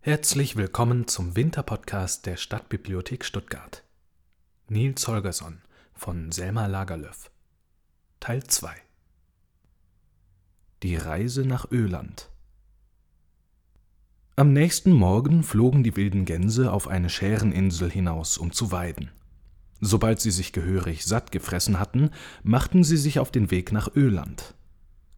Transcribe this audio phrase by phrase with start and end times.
[0.00, 3.82] Herzlich willkommen zum Winterpodcast der Stadtbibliothek Stuttgart.
[4.68, 5.60] Nils Holgersson
[5.92, 7.32] von Selma Lagerlöf.
[8.20, 8.72] Teil 2
[10.84, 12.30] Die Reise nach Öland.
[14.36, 19.10] Am nächsten Morgen flogen die wilden Gänse auf eine Schäreninsel hinaus, um zu weiden.
[19.80, 22.10] Sobald sie sich gehörig satt gefressen hatten,
[22.44, 24.54] machten sie sich auf den Weg nach Öland.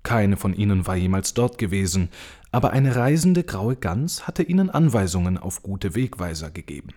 [0.03, 2.09] Keine von ihnen war jemals dort gewesen,
[2.53, 6.95] aber eine reisende graue Gans hatte ihnen Anweisungen auf gute Wegweiser gegeben.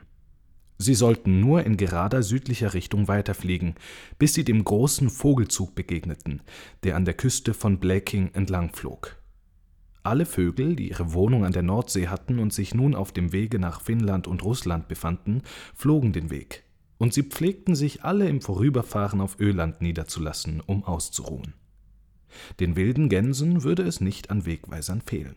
[0.78, 3.76] Sie sollten nur in gerader südlicher Richtung weiterfliegen,
[4.18, 6.42] bis sie dem großen Vogelzug begegneten,
[6.84, 9.16] der an der Küste von Bleking entlangflog.
[10.02, 13.59] Alle Vögel, die ihre Wohnung an der Nordsee hatten und sich nun auf dem Wege
[13.59, 16.64] nach Finnland und Russland befanden, flogen den Weg,
[16.98, 21.54] und sie pflegten sich alle im Vorüberfahren auf Öland niederzulassen, um auszuruhen.
[22.60, 25.36] Den wilden Gänsen würde es nicht an Wegweisern fehlen.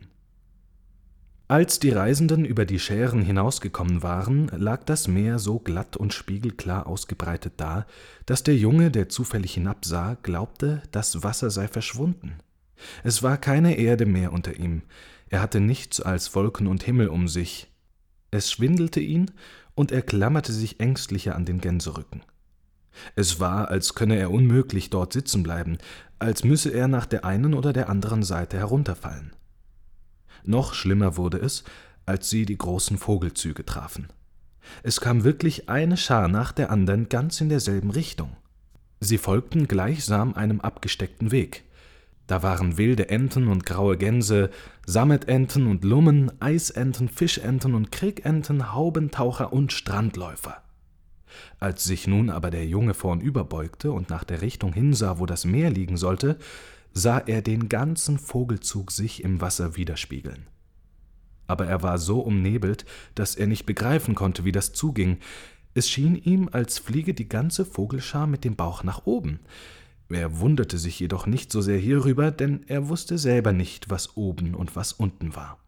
[1.48, 6.88] Als die Reisenden über die Schären hinausgekommen waren, lag das Meer so glatt und spiegelklar
[6.88, 7.86] ausgebreitet da,
[8.26, 12.38] dass der Junge, der zufällig hinabsah, glaubte, das Wasser sei verschwunden.
[13.04, 14.82] Es war keine Erde mehr unter ihm,
[15.28, 17.72] er hatte nichts als Wolken und Himmel um sich.
[18.30, 19.30] Es schwindelte ihn,
[19.74, 22.22] und er klammerte sich ängstlicher an den Gänserücken.
[23.14, 25.76] Es war, als könne er unmöglich dort sitzen bleiben,
[26.18, 29.32] als müsse er nach der einen oder der anderen Seite herunterfallen.
[30.44, 31.64] Noch schlimmer wurde es,
[32.06, 34.08] als sie die großen Vogelzüge trafen.
[34.82, 38.36] Es kam wirklich eine Schar nach der anderen ganz in derselben Richtung.
[39.00, 41.64] Sie folgten gleichsam einem abgesteckten Weg.
[42.26, 44.50] Da waren wilde Enten und graue Gänse,
[44.84, 50.62] Sammetenten und Lummen, Eisenten, Fischenten und Kriegenten, Haubentaucher und Strandläufer.
[51.58, 55.44] Als sich nun aber der Junge vornüber beugte und nach der Richtung hinsah, wo das
[55.44, 56.38] Meer liegen sollte,
[56.92, 60.46] sah er den ganzen Vogelzug sich im Wasser widerspiegeln.
[61.46, 65.18] Aber er war so umnebelt, dass er nicht begreifen konnte, wie das zuging.
[65.74, 69.40] Es schien ihm, als fliege die ganze Vogelschar mit dem Bauch nach oben.
[70.08, 74.54] Er wunderte sich jedoch nicht so sehr hierüber, denn er wusste selber nicht, was oben
[74.54, 75.58] und was unten war.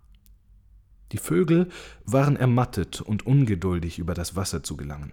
[1.12, 1.68] Die Vögel
[2.04, 5.12] waren ermattet und ungeduldig, über das Wasser zu gelangen.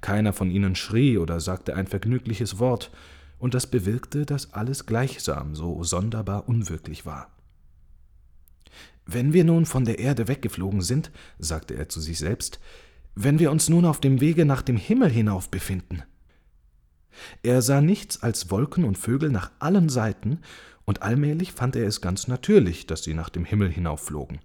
[0.00, 2.90] Keiner von ihnen schrie oder sagte ein vergnügliches Wort,
[3.38, 7.30] und das bewirkte, dass alles gleichsam so sonderbar unwirklich war.
[9.04, 12.58] Wenn wir nun von der Erde weggeflogen sind, sagte er zu sich selbst,
[13.14, 16.02] wenn wir uns nun auf dem Wege nach dem Himmel hinauf befinden.
[17.42, 20.40] Er sah nichts als Wolken und Vögel nach allen Seiten,
[20.84, 24.38] und allmählich fand er es ganz natürlich, dass sie nach dem Himmel hinaufflogen.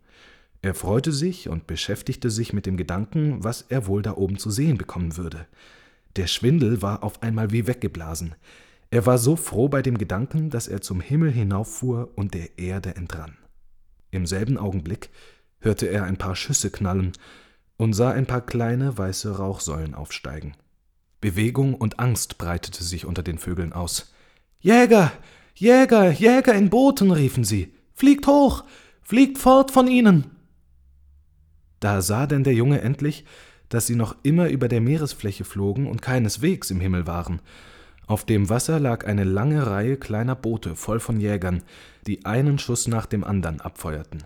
[0.62, 4.52] Er freute sich und beschäftigte sich mit dem Gedanken, was er wohl da oben zu
[4.52, 5.48] sehen bekommen würde.
[6.16, 8.36] Der Schwindel war auf einmal wie weggeblasen.
[8.92, 12.96] Er war so froh bei dem Gedanken, dass er zum Himmel hinauffuhr und der Erde
[12.96, 13.38] entrann.
[14.12, 15.10] Im selben Augenblick
[15.60, 17.14] hörte er ein paar Schüsse knallen
[17.78, 20.54] und sah ein paar kleine weiße Rauchsäulen aufsteigen.
[21.22, 24.14] Bewegung und Angst breitete sich unter den Vögeln aus.
[24.60, 25.12] Jäger,
[25.56, 27.74] Jäger, Jäger in Booten, riefen sie.
[27.94, 28.64] Fliegt hoch,
[29.02, 30.41] fliegt fort von ihnen.
[31.82, 33.26] Da sah denn der Junge endlich,
[33.68, 37.42] dass sie noch immer über der Meeresfläche flogen und keineswegs im Himmel waren.
[38.08, 41.64] Auf dem Wasser lag eine lange Reihe kleiner Boote voll von Jägern,
[42.06, 44.24] die einen Schuss nach dem andern abfeuerten.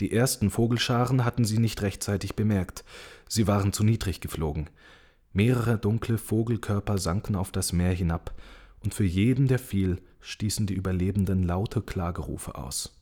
[0.00, 2.84] Die ersten Vogelscharen hatten sie nicht rechtzeitig bemerkt,
[3.28, 4.70] sie waren zu niedrig geflogen.
[5.32, 8.34] Mehrere dunkle Vogelkörper sanken auf das Meer hinab,
[8.84, 13.01] und für jeden, der fiel, stießen die Überlebenden laute Klagerufe aus.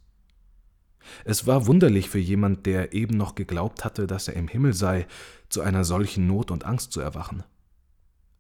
[1.25, 5.06] Es war wunderlich für jemand, der eben noch geglaubt hatte, dass er im Himmel sei,
[5.48, 7.44] zu einer solchen Not und Angst zu erwachen.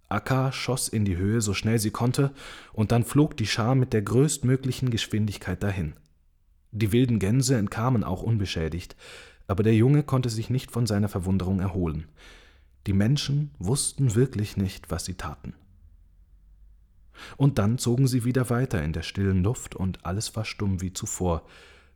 [0.08, 2.32] Akka schoss in die Höhe so schnell sie konnte,
[2.72, 5.94] und dann flog die Schar mit der größtmöglichen Geschwindigkeit dahin.
[6.72, 8.96] Die wilden Gänse entkamen auch unbeschädigt,
[9.46, 12.06] aber der Junge konnte sich nicht von seiner Verwunderung erholen.
[12.86, 15.54] Die Menschen wussten wirklich nicht, was sie taten.
[17.36, 20.92] Und dann zogen sie wieder weiter in der stillen Luft, und alles war stumm wie
[20.92, 21.44] zuvor,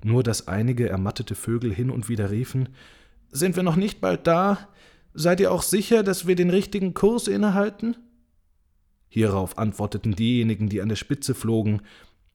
[0.04, 2.69] nur dass einige ermattete Vögel hin und wieder riefen
[3.30, 4.68] Sind wir noch nicht bald da?
[5.15, 7.97] Seid ihr auch sicher, dass wir den richtigen Kurs innehalten?
[9.09, 11.83] Hierauf antworteten diejenigen, die an der Spitze flogen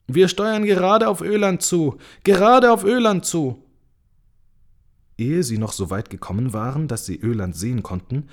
[0.07, 3.63] Wir steuern gerade auf Öland zu, gerade auf Öland zu.
[5.17, 8.29] Ehe sie noch so weit gekommen waren, dass sie Öland sehen konnten,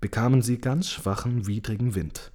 [0.00, 2.30] bekamen sie ganz schwachen, widrigen Wind.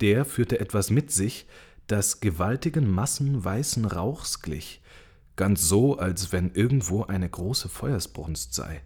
[0.00, 1.46] Der führte etwas mit sich,
[1.88, 4.81] das gewaltigen Massen weißen Rauchs glich,
[5.36, 8.82] ganz so, als wenn irgendwo eine große Feuersbrunst sei.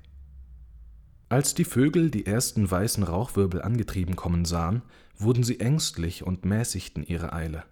[1.29, 4.83] Als die Vögel die ersten weißen Rauchwirbel angetrieben kommen sahen,
[5.17, 7.65] wurden sie ängstlich und mäßigten ihre Eile.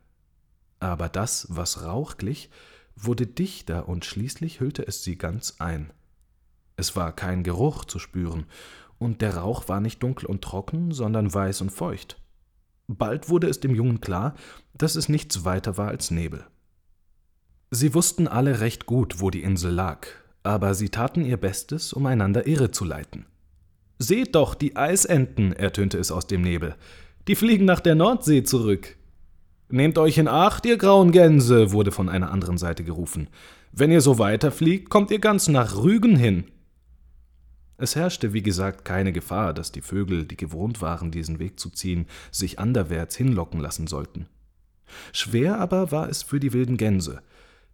[0.80, 2.50] Aber das, was Rauch glich,
[2.96, 5.92] wurde dichter und schließlich hüllte es sie ganz ein.
[6.76, 8.46] Es war kein Geruch zu spüren,
[8.98, 12.20] und der Rauch war nicht dunkel und trocken, sondern weiß und feucht.
[12.86, 14.34] Bald wurde es dem Jungen klar,
[14.74, 16.46] dass es nichts weiter war als Nebel.
[17.74, 20.06] Sie wussten alle recht gut, wo die Insel lag,
[20.44, 23.26] aber sie taten ihr Bestes, um einander irre zu leiten.
[23.98, 26.76] Seht doch, die Eisenten, ertönte es aus dem Nebel.
[27.26, 28.96] Die fliegen nach der Nordsee zurück.
[29.70, 33.28] Nehmt euch in Acht, ihr grauen Gänse, wurde von einer anderen Seite gerufen.
[33.72, 36.44] Wenn ihr so weiterfliegt, kommt ihr ganz nach Rügen hin.
[37.76, 41.70] Es herrschte, wie gesagt, keine Gefahr, dass die Vögel, die gewohnt waren, diesen Weg zu
[41.70, 44.28] ziehen, sich anderwärts hinlocken lassen sollten.
[45.12, 47.20] Schwer aber war es für die wilden Gänse.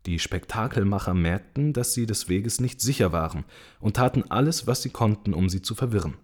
[0.06, 3.44] Die Spektakelmacher merkten, dass sie des Weges nicht sicher waren
[3.80, 6.14] und taten alles, was sie konnten, um sie zu verwirren.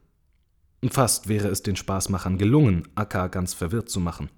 [0.91, 4.31] Fast wäre es den Spaßmachern gelungen, Akka ganz verwirrt zu machen.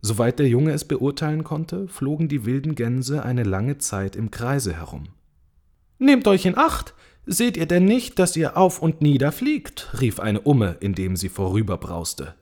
[0.00, 4.74] Soweit der Junge es beurteilen konnte, flogen die wilden Gänse eine lange Zeit im Kreise
[4.74, 5.08] herum.
[5.98, 6.94] Nehmt euch in Acht!
[7.28, 10.00] Seht ihr denn nicht, dass ihr auf und nieder fliegt?
[10.00, 12.36] rief eine Umme, indem sie vorüberbrauste.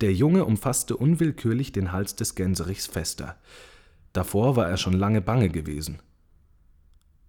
[0.00, 3.36] Der Junge umfasste unwillkürlich den Hals des Gänserichs fester.
[4.14, 6.00] Davor war er schon lange bange gewesen.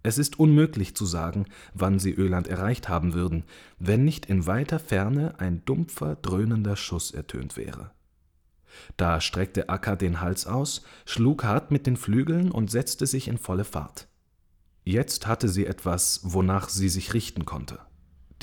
[0.03, 3.43] Es ist unmöglich zu sagen, wann sie Öland erreicht haben würden,
[3.79, 7.91] wenn nicht in weiter Ferne ein dumpfer, dröhnender Schuss ertönt wäre.
[8.97, 13.39] Da streckte Akka den Hals aus, schlug hart mit den Flügeln und setzte sich in
[13.39, 14.07] volle Fahrt.
[14.83, 17.79] Jetzt hatte sie etwas, wonach sie sich richten konnte.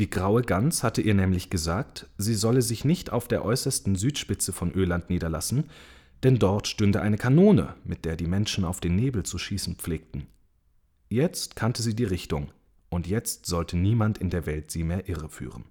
[0.00, 4.53] Die graue Gans hatte ihr nämlich gesagt, sie solle sich nicht auf der äußersten Südspitze
[4.53, 5.71] von Öland niederlassen,
[6.23, 10.27] denn dort stünde eine Kanone, mit der die Menschen auf den Nebel zu schießen pflegten.
[11.09, 12.53] Jetzt kannte sie die Richtung,
[12.89, 15.65] und jetzt sollte niemand in der Welt sie mehr irreführen.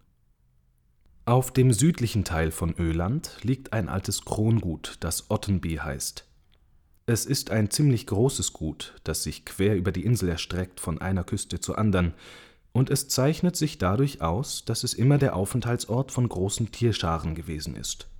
[1.25, 6.25] Auf dem südlichen Teil von Öland liegt ein altes Krongut, das Ottenby heißt.
[7.05, 11.23] Es ist ein ziemlich großes Gut, das sich quer über die Insel erstreckt von einer
[11.23, 12.13] Küste zur anderen,
[12.73, 17.75] und es zeichnet sich dadurch aus, dass es immer der Aufenthaltsort von großen Tierscharen gewesen
[17.75, 18.10] ist.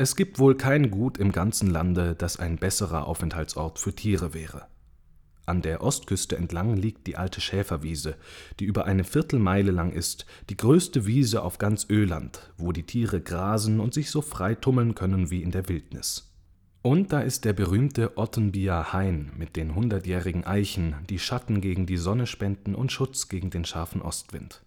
[0.00, 4.68] Es gibt wohl kein Gut im ganzen Lande, das ein besserer Aufenthaltsort für Tiere wäre.
[5.44, 8.14] An der Ostküste entlang liegt die alte Schäferwiese,
[8.60, 13.20] die über eine Viertelmeile lang ist, die größte Wiese auf ganz Öland, wo die Tiere
[13.20, 16.32] grasen und sich so frei tummeln können wie in der Wildnis.
[16.80, 21.96] Und da ist der berühmte Ottenbier Hain mit den hundertjährigen Eichen, die Schatten gegen die
[21.96, 24.62] Sonne spenden und Schutz gegen den scharfen Ostwind.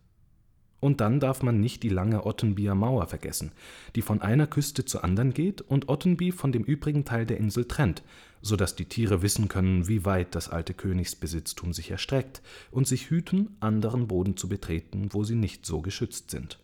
[0.82, 3.52] Und dann darf man nicht die lange Ottenbier Mauer vergessen,
[3.96, 7.66] die von einer Küste zur anderen geht und Ottenby von dem übrigen Teil der Insel
[7.66, 8.02] trennt,
[8.42, 12.42] so dass die Tiere wissen können, wie weit das alte Königsbesitztum sich erstreckt
[12.72, 16.58] und sich hüten, anderen Boden zu betreten, wo sie nicht so geschützt sind.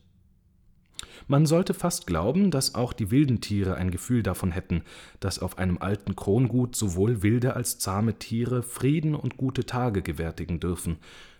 [1.27, 4.81] Man sollte fast glauben, dass auch die wilden Tiere ein Gefühl davon hätten,
[5.19, 10.59] dass auf einem alten Krongut sowohl wilde als zahme Tiere Frieden und gute Tage gewärtigen
[10.59, 10.97] dürfen,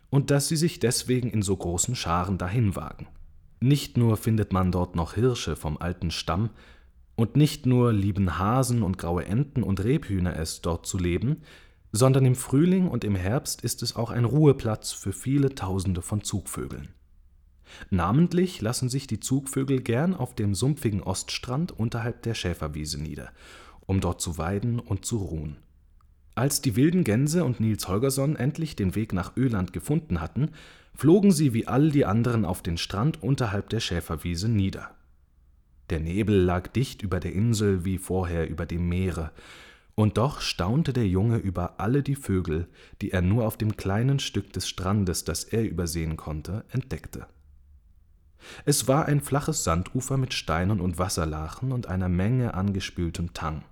[0.10, 3.08] und dass sie sich deswegen in so großen Scharen dahin wagen.
[3.60, 6.52] Nicht nur findet man dort noch Hirsche vom alten Stamm,
[7.18, 11.42] und nicht nur lieben Hasen und graue Enten und Rebhühner es, dort zu leben,
[11.92, 16.24] sondern im Frühling und im Herbst ist es auch ein Ruheplatz für viele Tausende von
[16.24, 16.90] Zugvögeln.
[17.90, 23.32] Namentlich lassen sich die Zugvögel gern auf dem sumpfigen Oststrand unterhalb der Schäferwiese nieder,
[23.88, 25.58] um dort zu weiden und zu ruhen.
[26.38, 30.52] Als die wilden Gänse und Nils Holgersson endlich den Weg nach Öland gefunden hatten,
[30.94, 34.92] flogen sie wie all die anderen auf den Strand unterhalb der Schäferwiese nieder.
[35.90, 39.32] Der Nebel lag dicht über der Insel wie vorher über dem Meere,
[39.96, 42.68] und doch staunte der Junge über alle die Vögel,
[43.02, 47.26] die er nur auf dem kleinen Stück des Strandes, das er übersehen konnte, entdeckte.
[48.64, 53.64] Es war ein flaches Sandufer mit Steinen und Wasserlachen und einer Menge angespültem Tang.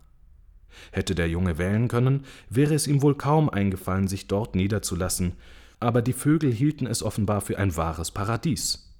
[0.91, 5.33] Hätte der Junge wählen können, wäre es ihm wohl kaum eingefallen, sich dort niederzulassen,
[5.79, 8.93] aber die Vögel hielten es offenbar für ein wahres Paradies.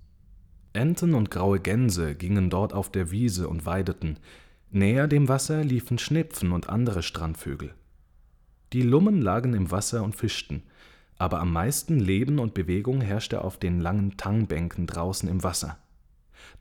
[0.74, 4.20] Enten und graue Gänse gingen dort auf der Wiese und weideten,
[4.72, 7.74] näher dem Wasser liefen Schnepfen und andere Strandvögel.
[8.74, 10.64] Die Lummen lagen im Wasser und fischten,
[11.18, 15.78] aber am meisten Leben und Bewegung herrschte auf den langen Tangbänken draußen im Wasser.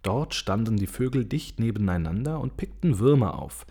[0.03, 3.67] Dort standen die Vögel dicht nebeneinander und pickten Würmer auf.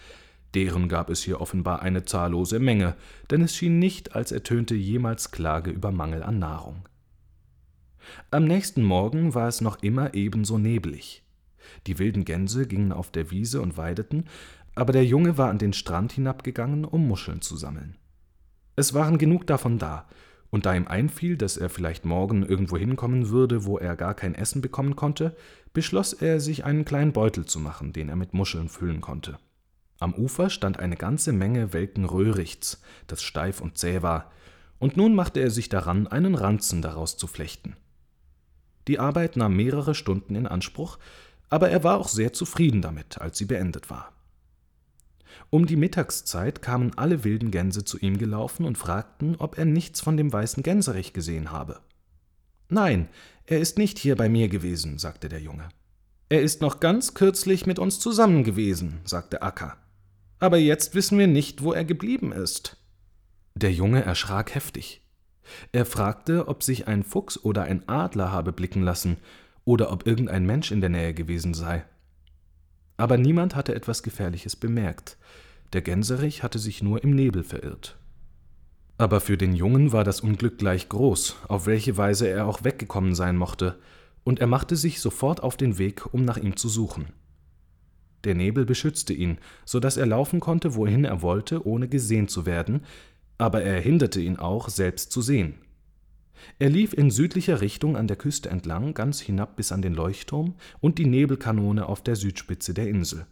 [0.54, 2.96] Deren gab es hier offenbar eine zahllose Menge,
[3.32, 6.88] denn es schien nicht, als ertönte jemals Klage über Mangel an Nahrung.
[8.32, 11.24] Am nächsten Morgen war es noch immer ebenso neblig.
[11.88, 14.26] Die wilden Gänse gingen auf der Wiese und weideten,
[14.76, 17.96] aber der Junge war an den Strand hinabgegangen, um Muscheln zu sammeln.
[18.76, 20.08] Es waren genug davon da,
[20.50, 24.36] und da ihm einfiel, dass er vielleicht morgen irgendwo hinkommen würde, wo er gar kein
[24.36, 25.36] Essen bekommen konnte,
[25.74, 29.40] beschloss er, sich einen kleinen Beutel zu machen, den er mit Muscheln füllen konnte.
[30.04, 34.34] Am Ufer stand eine ganze Menge welken Röhrichts, das steif und zäh war,
[34.78, 37.78] und nun machte er sich daran, einen Ranzen daraus zu flechten.
[38.90, 41.00] Die Arbeit nahm mehrere Stunden in Anspruch,
[41.48, 44.12] aber er war auch sehr zufrieden damit, als sie beendet war.
[45.50, 50.02] Um die Mittagszeit kamen alle wilden Gänse zu ihm gelaufen und fragten, ob er nichts
[50.02, 51.80] von dem weißen Gänserich gesehen habe.
[52.68, 53.08] Nein,
[53.46, 55.70] er ist nicht hier bei mir gewesen, sagte der Junge.
[56.28, 59.78] Er ist noch ganz kürzlich mit uns zusammen gewesen, sagte Akka.
[60.44, 62.76] Aber jetzt wissen wir nicht, wo er geblieben ist.
[63.56, 65.02] Der Junge erschrak heftig.
[65.72, 69.16] Er fragte, ob sich ein Fuchs oder ein Adler habe blicken lassen
[69.64, 71.86] oder ob irgendein Mensch in der Nähe gewesen sei.
[72.98, 75.16] Aber niemand hatte etwas Gefährliches bemerkt.
[75.72, 77.98] Der Gänserich hatte sich nur im Nebel verirrt.
[78.98, 83.16] Aber für den Jungen war das Unglück gleich groß, auf welche Weise er auch weggekommen
[83.16, 83.80] sein mochte,
[84.26, 87.14] und er machte sich sofort auf den Weg, um nach ihm zu suchen.
[88.24, 92.46] Der Nebel beschützte ihn, so dass er laufen konnte, wohin er wollte, ohne gesehen zu
[92.46, 92.82] werden,
[93.38, 95.56] aber er hinderte ihn auch, selbst zu sehen.
[96.60, 100.56] Er lief in südlicher Richtung an der Küste entlang, ganz hinab bis an den Leuchtturm
[100.80, 103.26] und die Nebelkanone auf der Südspitze der Insel.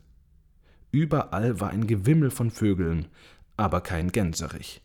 [0.91, 3.07] Überall war ein Gewimmel von Vögeln,
[3.57, 4.81] aber kein Gänserich.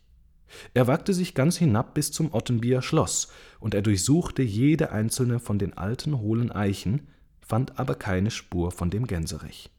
[0.73, 5.59] Er wagte sich ganz hinab bis zum Ottenbier Schloss, und er durchsuchte jede einzelne von
[5.59, 7.07] den alten hohlen Eichen,
[7.41, 9.69] fand aber keine Spur von dem Gänserich.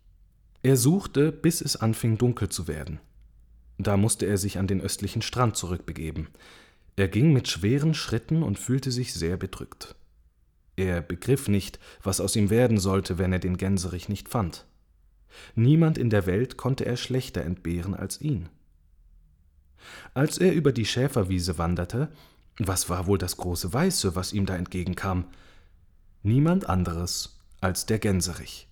[0.62, 3.00] Er suchte, bis es anfing dunkel zu werden.
[3.78, 6.28] Da musste er sich an den östlichen Strand zurückbegeben.
[6.96, 9.94] Er ging mit schweren Schritten und fühlte sich sehr bedrückt.
[10.76, 14.66] Er begriff nicht, was aus ihm werden sollte, wenn er den Gänserich nicht fand.
[15.54, 18.48] Niemand in der Welt konnte er schlechter entbehren als ihn.
[20.14, 22.10] Als er über die Schäferwiese wanderte,
[22.58, 25.26] was war wohl das große Weiße, was ihm da entgegenkam?
[26.22, 28.67] Niemand anderes als der Gänserich.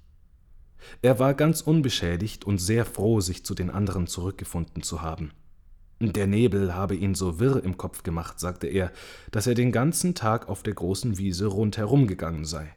[1.03, 5.33] Er war ganz unbeschädigt und sehr froh, sich zu den anderen zurückgefunden zu haben.
[6.01, 8.93] Der Nebel habe ihn so wirr im Kopf gemacht, sagte er,
[9.31, 12.75] dass er den ganzen Tag auf der großen Wiese rundherum gegangen sei.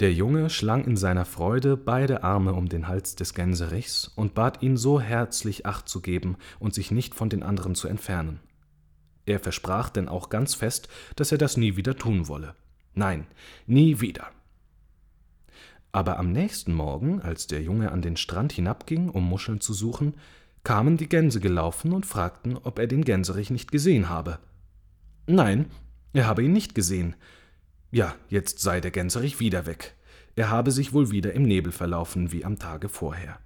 [0.00, 4.62] Der Junge schlang in seiner Freude beide Arme um den Hals des Gänserichs und bat
[4.62, 8.40] ihn so herzlich Acht zu geben und sich nicht von den anderen zu entfernen.
[9.26, 12.54] Er versprach denn auch ganz fest, dass er das nie wieder tun wolle.
[12.94, 13.26] Nein,
[13.66, 14.28] nie wieder.
[15.96, 20.12] Aber am nächsten Morgen, als der Junge an den Strand hinabging, um Muscheln zu suchen,
[20.62, 24.38] kamen die Gänse gelaufen und fragten, ob er den Gänserich nicht gesehen habe.
[25.26, 25.70] Nein,
[26.12, 27.16] er habe ihn nicht gesehen.
[27.90, 29.94] Ja, jetzt sei der Gänserich wieder weg.
[30.34, 33.38] Er habe sich wohl wieder im Nebel verlaufen, wie am Tage vorher.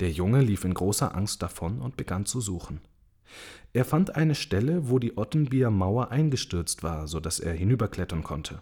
[0.00, 2.82] Der Junge lief in großer Angst davon und begann zu suchen.
[3.72, 8.60] Er fand eine Stelle, wo die Ottenbier Mauer eingestürzt war, so dass er hinüberklettern konnte.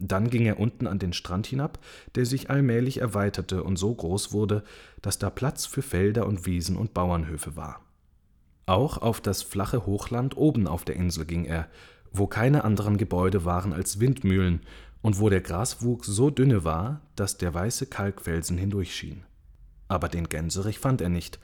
[0.00, 1.78] Dann ging er unten an den Strand hinab,
[2.14, 4.62] der sich allmählich erweiterte und so groß wurde,
[5.02, 7.80] dass da Platz für Felder und Wiesen und Bauernhöfe war.
[8.66, 11.68] Auch auf das flache Hochland oben auf der Insel ging er,
[12.12, 14.60] wo keine anderen Gebäude waren als Windmühlen
[15.02, 19.22] und wo der Graswuchs so dünne war, dass der weiße Kalkfelsen hindurchschien.
[19.88, 21.38] Aber den Gänserich fand er nicht,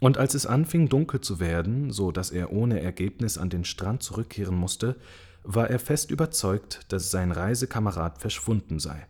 [0.00, 4.02] und als es anfing dunkel zu werden, so dass er ohne Ergebnis an den Strand
[4.02, 4.96] zurückkehren musste,
[5.42, 9.06] war er fest überzeugt, dass sein Reisekamerad verschwunden sei.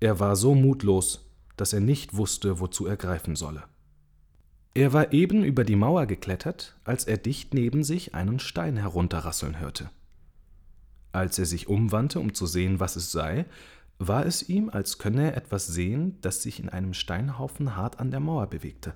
[0.00, 3.64] Er war so mutlos, dass er nicht wusste, wozu er greifen solle.
[4.72, 9.58] Er war eben über die Mauer geklettert, als er dicht neben sich einen Stein herunterrasseln
[9.58, 9.90] hörte.
[11.12, 13.46] Als er sich umwandte, um zu sehen, was es sei,
[13.98, 18.10] war es ihm, als könne er etwas sehen, das sich in einem Steinhaufen hart an
[18.10, 18.94] der Mauer bewegte.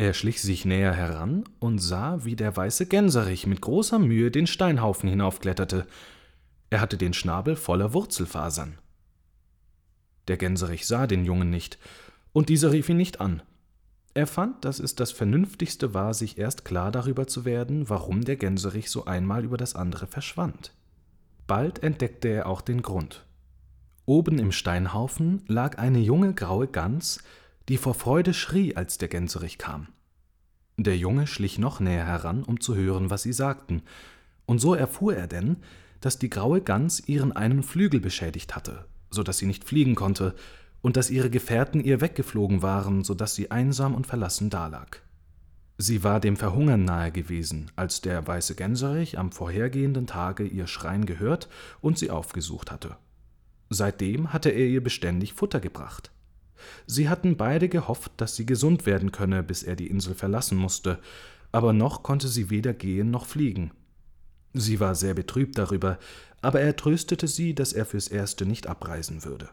[0.00, 4.46] Er schlich sich näher heran und sah, wie der weiße Gänserich mit großer Mühe den
[4.46, 5.86] Steinhaufen hinaufkletterte.
[6.70, 8.78] Er hatte den Schnabel voller Wurzelfasern.
[10.26, 11.78] Der Gänserich sah den Jungen nicht,
[12.32, 13.42] und dieser rief ihn nicht an.
[14.14, 18.36] Er fand, dass es das Vernünftigste war, sich erst klar darüber zu werden, warum der
[18.36, 20.72] Gänserich so einmal über das andere verschwand.
[21.46, 23.26] Bald entdeckte er auch den Grund.
[24.06, 27.22] Oben im Steinhaufen lag eine junge graue Gans,
[27.68, 29.88] die vor Freude schrie, als der Gänserich kam.
[30.76, 33.82] Der Junge schlich noch näher heran, um zu hören, was sie sagten,
[34.46, 35.58] und so erfuhr er denn,
[36.00, 40.34] dass die graue Gans ihren einen Flügel beschädigt hatte, so dass sie nicht fliegen konnte,
[40.82, 45.02] und dass ihre Gefährten ihr weggeflogen waren, so dass sie einsam und verlassen dalag.
[45.76, 51.06] Sie war dem Verhungern nahe gewesen, als der weiße Gänserich am vorhergehenden Tage ihr Schreien
[51.06, 51.48] gehört
[51.80, 52.96] und sie aufgesucht hatte.
[53.70, 56.10] Seitdem hatte er ihr beständig Futter gebracht.
[56.86, 60.98] Sie hatten beide gehofft, dass sie gesund werden könne, bis er die Insel verlassen musste,
[61.52, 63.72] aber noch konnte sie weder gehen noch fliegen.
[64.52, 65.98] Sie war sehr betrübt darüber,
[66.42, 69.48] aber er tröstete sie, dass er fürs Erste nicht abreisen würde.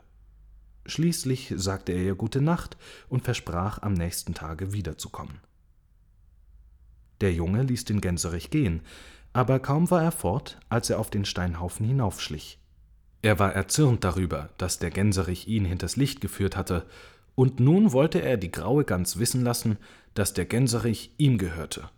[0.85, 2.77] Schließlich sagte er ihr gute Nacht
[3.09, 5.39] und versprach, am nächsten Tage wiederzukommen.
[7.19, 8.81] Der Junge ließ den Gänserich gehen,
[9.33, 12.59] aber kaum war er fort, als er auf den Steinhaufen hinaufschlich.
[13.27, 16.85] Er war erzürnt darüber, dass der Gänserich ihn hinters Licht geführt hatte,
[17.35, 19.77] und nun wollte er die graue Gans wissen lassen,
[20.13, 21.89] dass der Gänserich ihm gehörte.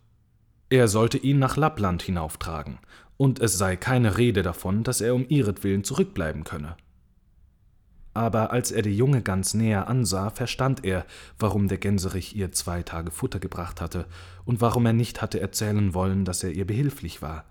[0.72, 2.80] Er sollte ihn nach Lappland hinauftragen,
[3.18, 6.78] und es sei keine Rede davon, dass er um ihretwillen zurückbleiben könne.
[8.16, 11.06] Aber als er die junge Gans näher ansah, verstand er,
[11.38, 14.08] warum der Gänserich ihr zwei Tage Futter gebracht hatte
[14.46, 17.46] und warum er nicht hatte erzählen wollen, dass er ihr behilflich war.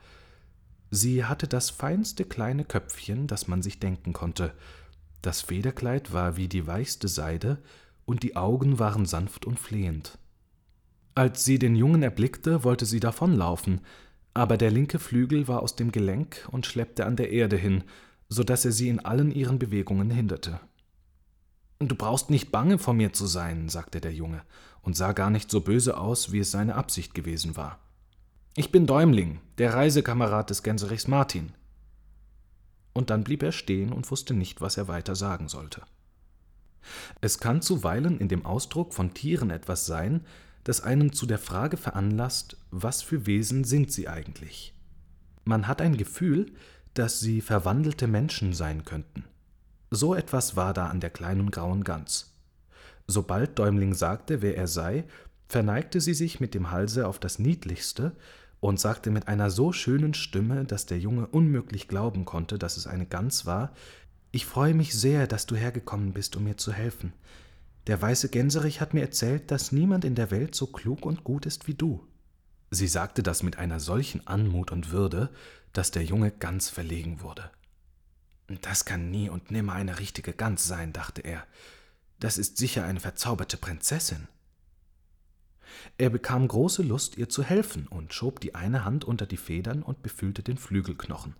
[0.90, 4.52] Sie hatte das feinste kleine Köpfchen, das man sich denken konnte.
[5.22, 7.58] Das Federkleid war wie die weichste Seide
[8.06, 10.18] und die Augen waren sanft und flehend.
[11.14, 13.80] Als sie den Jungen erblickte, wollte sie davonlaufen,
[14.34, 17.84] aber der linke Flügel war aus dem Gelenk und schleppte an der Erde hin,
[18.28, 20.60] so dass er sie in allen ihren Bewegungen hinderte.
[21.80, 24.42] Du brauchst nicht bange vor mir zu sein, sagte der Junge
[24.82, 27.78] und sah gar nicht so böse aus, wie es seine Absicht gewesen war.
[28.58, 31.52] Ich bin Däumling, der Reisekamerad des Gänserichs Martin.
[32.92, 35.82] Und dann blieb er stehen und wusste nicht, was er weiter sagen sollte.
[37.20, 40.26] Es kann zuweilen in dem Ausdruck von Tieren etwas sein,
[40.64, 44.74] das einen zu der Frage veranlasst, was für Wesen sind sie eigentlich?
[45.44, 46.50] Man hat ein Gefühl,
[46.94, 49.22] dass sie verwandelte Menschen sein könnten.
[49.92, 52.34] So etwas war da an der kleinen grauen Gans.
[53.06, 55.04] Sobald Däumling sagte, wer er sei,
[55.46, 58.16] verneigte sie sich mit dem Halse auf das Niedlichste
[58.60, 62.86] und sagte mit einer so schönen Stimme, dass der Junge unmöglich glauben konnte, dass es
[62.86, 63.72] eine Gans war
[64.30, 67.12] Ich freue mich sehr, dass du hergekommen bist, um mir zu helfen.
[67.86, 71.46] Der weiße Gänserich hat mir erzählt, dass niemand in der Welt so klug und gut
[71.46, 72.06] ist wie du.
[72.70, 75.30] Sie sagte das mit einer solchen Anmut und Würde,
[75.72, 77.50] dass der Junge ganz verlegen wurde.
[78.60, 81.46] Das kann nie und nimmer eine richtige Gans sein, dachte er.
[82.20, 84.28] Das ist sicher eine verzauberte Prinzessin.
[85.96, 89.82] Er bekam große Lust, ihr zu helfen und schob die eine Hand unter die Federn
[89.82, 91.34] und befühlte den Flügelknochen.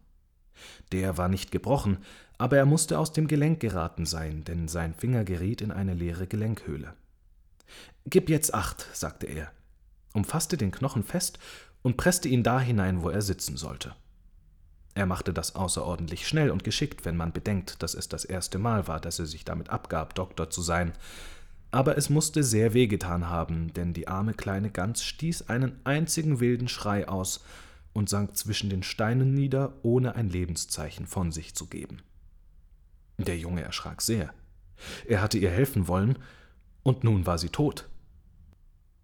[0.92, 1.99] Der war nicht gebrochen,
[2.37, 6.27] aber er musste aus dem Gelenk geraten sein, denn sein Finger geriet in eine leere
[6.27, 6.94] Gelenkhöhle.
[8.07, 9.53] Gib jetzt acht, sagte er,
[10.14, 11.38] umfasste den Knochen fest
[11.83, 13.94] und presste ihn da hinein, wo er sitzen sollte.
[14.94, 18.88] Er machte das außerordentlich schnell und geschickt, wenn man bedenkt, dass es das erste Mal
[18.88, 20.92] war, dass er sich damit abgab, Doktor zu sein.
[21.70, 26.68] Aber es musste sehr wehgetan haben, denn die arme kleine Gans stieß einen einzigen wilden
[26.68, 27.44] Schrei aus
[27.92, 32.02] und sank zwischen den Steinen nieder, ohne ein Lebenszeichen von sich zu geben.
[33.18, 34.33] Der Junge erschrak sehr.
[35.07, 36.18] Er hatte ihr helfen wollen,
[36.85, 37.88] und nun war sie tot.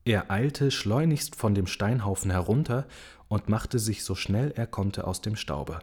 [0.05, 2.87] Er eilte schleunigst von dem Steinhaufen herunter
[3.29, 5.81] und machte sich so schnell er konnte aus dem Staube.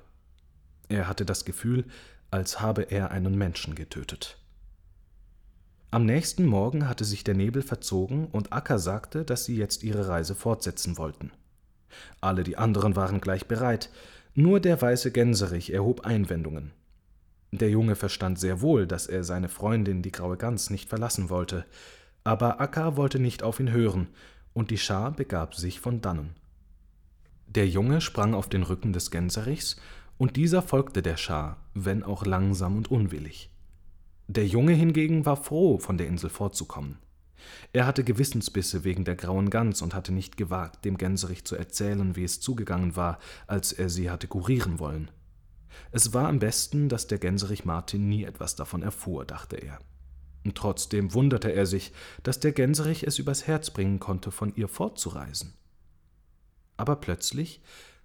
[0.90, 1.86] Er hatte das Gefühl,
[2.32, 4.41] als habe er einen Menschen getötet.
[5.94, 10.08] Am nächsten Morgen hatte sich der Nebel verzogen und Akka sagte, dass sie jetzt ihre
[10.08, 11.32] Reise fortsetzen wollten.
[12.22, 13.90] Alle die anderen waren gleich bereit,
[14.34, 16.72] nur der weiße Gänserich erhob Einwendungen.
[17.52, 21.66] Der Junge verstand sehr wohl, dass er seine Freundin, die graue Gans, nicht verlassen wollte,
[22.24, 24.08] aber Akka wollte nicht auf ihn hören,
[24.54, 26.36] und die Schar begab sich von dannen.
[27.48, 29.76] Der Junge sprang auf den Rücken des Gänserichs,
[30.18, 33.51] und dieser folgte der Schar, wenn auch langsam und unwillig.
[34.34, 37.00] Der Junge hingegen war froh, von der Insel fortzukommen.
[37.74, 42.16] Er hatte Gewissensbisse wegen der grauen Gans und hatte nicht gewagt, dem Gänserich zu erzählen,
[42.16, 45.12] wie es zugegangen war, als er sie hatte kurieren wollen.
[45.92, 49.80] Es war am besten, dass der Gänserich Martin nie etwas davon erfuhr, dachte er.
[50.46, 51.92] Und trotzdem wunderte er sich,
[52.24, 55.56] dass der Gänserich es übers Herz bringen konnte, von ihr fortzureisen.
[56.78, 57.62] Aber plötzlich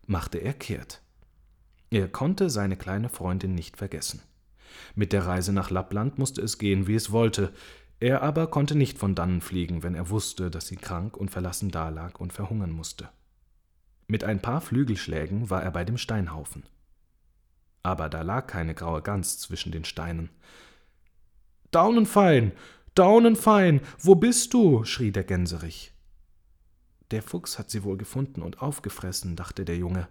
[0.09, 1.03] machte er kehrt.
[1.91, 4.23] Er konnte seine kleine Freundin nicht vergessen.
[4.95, 7.53] Mit der Reise nach Lappland musste es gehen, wie es wollte,
[7.99, 11.71] er aber konnte nicht von dannen fliegen, wenn er wusste, dass sie krank und verlassen
[11.71, 13.09] dalag und verhungern musste.
[14.07, 16.65] Mit ein paar Flügelschlägen war er bei dem Steinhaufen.
[17.83, 20.31] Aber da lag keine graue Gans zwischen den Steinen.
[21.71, 22.53] Daunenfein,
[22.95, 24.85] Daunenfein, wo bist du?
[24.85, 25.93] schrie der Gänserich.
[27.11, 30.09] Der Fuchs hat sie wohl gefunden und aufgefressen, dachte der Junge.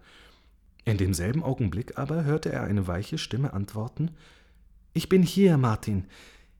[0.85, 4.11] In demselben Augenblick aber hörte er eine weiche Stimme antworten
[4.97, 6.05] Ich bin hier, Martin,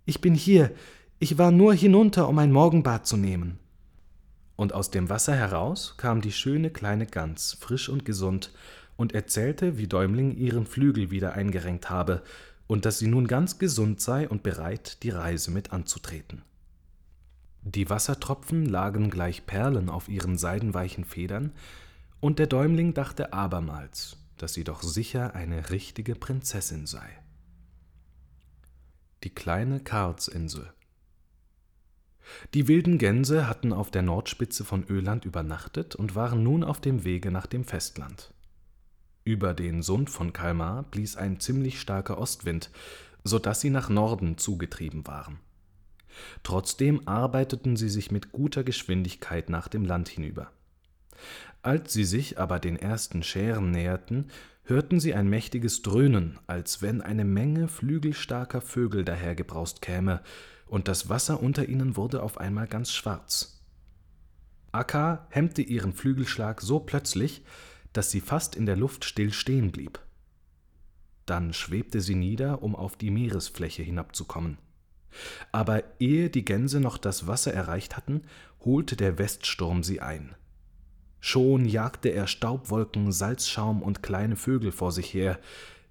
[0.04, 0.71] ich bin hier,
[1.19, 3.60] ich war nur hinunter, um ein Morgenbad zu nehmen.
[4.58, 8.52] Und aus dem Wasser heraus kam die schöne kleine Gans, frisch und gesund,
[8.98, 12.24] und erzählte, wie Däumling ihren Flügel wieder eingerenkt habe
[12.67, 16.41] und dass sie nun ganz gesund sei und bereit, die Reise mit anzutreten.
[17.62, 21.54] Die Wassertropfen lagen gleich Perlen auf ihren seidenweichen Federn,
[22.19, 27.08] und der Däumling dachte abermals, dass sie doch sicher eine richtige Prinzessin sei.
[29.26, 30.72] Die kleine Karlsinsel
[32.54, 37.04] die wilden Gänse hatten auf der Nordspitze von Öland übernachtet und waren nun auf dem
[37.04, 38.34] Wege nach dem Festland.
[39.24, 42.70] Über den Sund von Kalmar blies ein ziemlich starker Ostwind,
[43.24, 45.40] so dass sie nach Norden zugetrieben waren.
[46.44, 50.52] Trotzdem arbeiteten sie sich mit guter Geschwindigkeit nach dem Land hinüber.
[51.62, 54.30] Als sie sich aber den ersten Schären näherten,
[54.65, 60.21] hörten sie ein mächtiges Dröhnen, als wenn eine Menge flügelstarker Vögel dahergebraust käme,
[60.67, 63.63] und das Wasser unter ihnen wurde auf einmal ganz schwarz.
[64.71, 67.45] Akka hemmte ihren Flügelschlag so plötzlich,
[67.93, 69.99] dass sie fast in der Luft still stehen blieb.
[71.25, 74.58] Dann schwebte sie nieder, um auf die Meeresfläche hinabzukommen.
[75.51, 78.23] Aber ehe die Gänse noch das Wasser erreicht hatten,
[78.63, 80.36] holte der Weststurm sie ein.
[81.28, 85.40] Schon jagte er Staubwolken, Salzschaum und kleine Vögel vor sich her.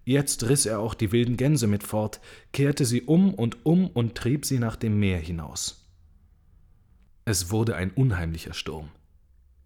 [0.05, 2.21] Jetzt riss er auch die wilden Gänse mit fort,
[2.53, 5.91] kehrte sie um und um und trieb sie nach dem Meer hinaus.
[7.25, 8.91] Es wurde ein unheimlicher Sturm.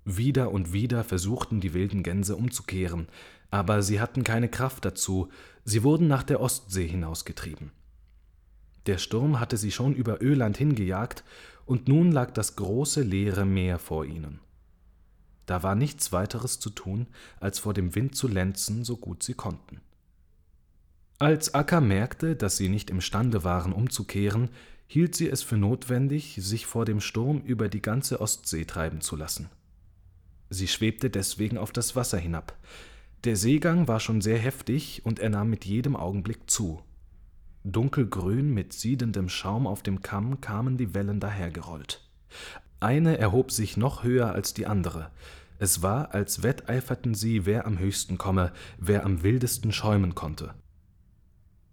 [0.07, 3.07] Wieder und wieder versuchten die wilden Gänse umzukehren,
[3.51, 5.29] aber sie hatten keine Kraft dazu,
[5.67, 7.73] sie wurden nach der Ostsee hinausgetrieben.
[8.87, 11.25] Der Sturm hatte sie schon über Öland hingejagt,
[11.67, 14.41] und nun lag das große leere Meer vor ihnen.
[15.49, 17.07] Da war nichts weiteres zu tun,
[17.41, 19.81] als vor dem Wind zu lenzen, so gut sie konnten.
[21.19, 24.51] Als Akka merkte, dass sie nicht imstande waren, umzukehren,
[24.87, 29.17] hielt sie es für notwendig, sich vor dem Sturm über die ganze Ostsee treiben zu
[29.17, 29.49] lassen.
[30.51, 32.55] Sie schwebte deswegen auf das Wasser hinab.
[33.25, 36.83] Der Seegang war schon sehr heftig und er nahm mit jedem Augenblick zu.
[37.65, 42.07] Dunkelgrün mit siedendem Schaum auf dem Kamm kamen die Wellen dahergerollt.
[42.81, 45.11] Eine erhob sich noch höher als die andere.
[45.59, 50.55] Es war, als wetteiferten sie, wer am höchsten komme, wer am wildesten schäumen konnte.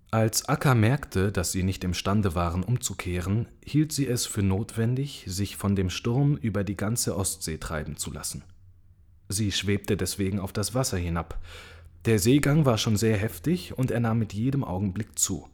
[0.09, 5.57] Als Akka merkte, dass sie nicht imstande waren, umzukehren, hielt sie es für notwendig, sich
[5.57, 8.43] von dem Sturm über die ganze Ostsee treiben zu lassen.
[9.27, 11.39] Sie schwebte deswegen auf das Wasser hinab.
[12.05, 15.49] Der Seegang war schon sehr heftig und er nahm mit jedem Augenblick zu.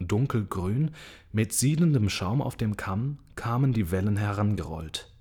[0.00, 0.92] Dunkelgrün,
[1.32, 5.12] mit siedendem Schaum auf dem Kamm, kamen die Wellen herangerollt.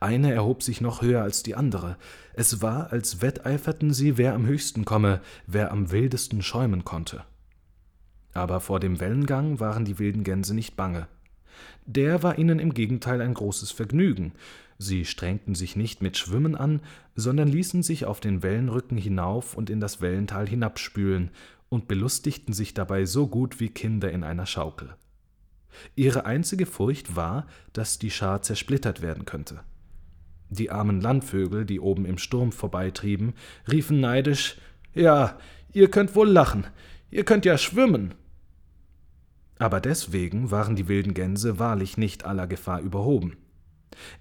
[0.00, 1.96] Eine erhob sich noch höher als die andere.
[2.34, 7.24] Es war, als wetteiferten sie, wer am höchsten komme, wer am wildesten schäumen konnte.
[8.32, 11.08] Aber vor dem Wellengang waren die wilden Gänse nicht bange.
[11.86, 14.32] Der war ihnen im Gegenteil ein großes Vergnügen.
[14.78, 16.80] Sie strengten sich nicht mit Schwimmen an,
[17.14, 21.30] sondern ließen sich auf den Wellenrücken hinauf und in das Wellental hinabspülen
[21.70, 24.94] und belustigten sich dabei so gut wie Kinder in einer Schaukel.
[25.94, 29.60] Ihre einzige Furcht war, dass die Schar zersplittert werden könnte.
[30.50, 33.34] Die armen Landvögel, die oben im Sturm vorbeitrieben,
[33.70, 34.58] riefen neidisch
[34.92, 35.38] Ja,
[35.72, 36.66] ihr könnt wohl lachen,
[37.10, 38.14] ihr könnt ja schwimmen.
[39.58, 43.36] Aber deswegen waren die wilden Gänse wahrlich nicht aller Gefahr überhoben.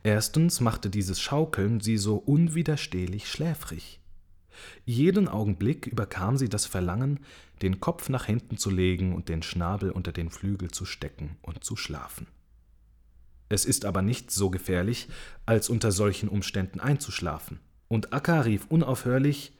[0.03, 3.99] Erstens machte dieses Schaukeln sie so unwiderstehlich schläfrig.
[4.85, 7.19] Jeden Augenblick überkam sie das Verlangen,
[7.61, 11.63] den Kopf nach hinten zu legen und den Schnabel unter den Flügel zu stecken und
[11.63, 12.27] zu schlafen.
[13.49, 15.09] Es ist aber nicht so gefährlich,
[15.45, 17.59] als unter solchen Umständen einzuschlafen.
[17.87, 19.53] Und Akka rief unaufhörlich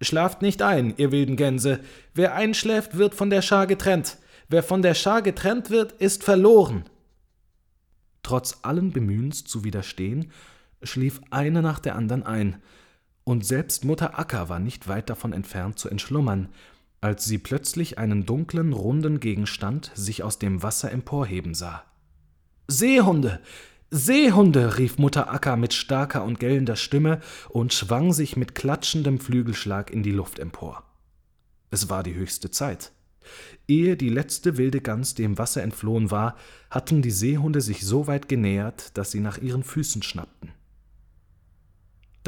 [0.00, 1.80] Schlaft nicht ein, ihr wilden Gänse,
[2.14, 6.84] wer einschläft, wird von der Schar getrennt, wer von der Schar getrennt wird, ist verloren.
[8.22, 10.30] Trotz allen Bemühens zu widerstehen,
[10.82, 12.62] schlief eine nach der anderen ein,
[13.28, 16.48] und selbst Mutter Akka war nicht weit davon entfernt zu entschlummern,
[17.02, 21.84] als sie plötzlich einen dunklen, runden Gegenstand sich aus dem Wasser emporheben sah.
[22.68, 23.40] Seehunde!
[23.90, 24.78] Seehunde!
[24.78, 30.02] rief Mutter Akka mit starker und gellender Stimme und schwang sich mit klatschendem Flügelschlag in
[30.02, 30.84] die Luft empor.
[31.70, 32.92] Es war die höchste Zeit.
[33.68, 36.34] Ehe die letzte wilde Gans dem Wasser entflohen war,
[36.70, 40.52] hatten die Seehunde sich so weit genähert, dass sie nach ihren Füßen schnappten.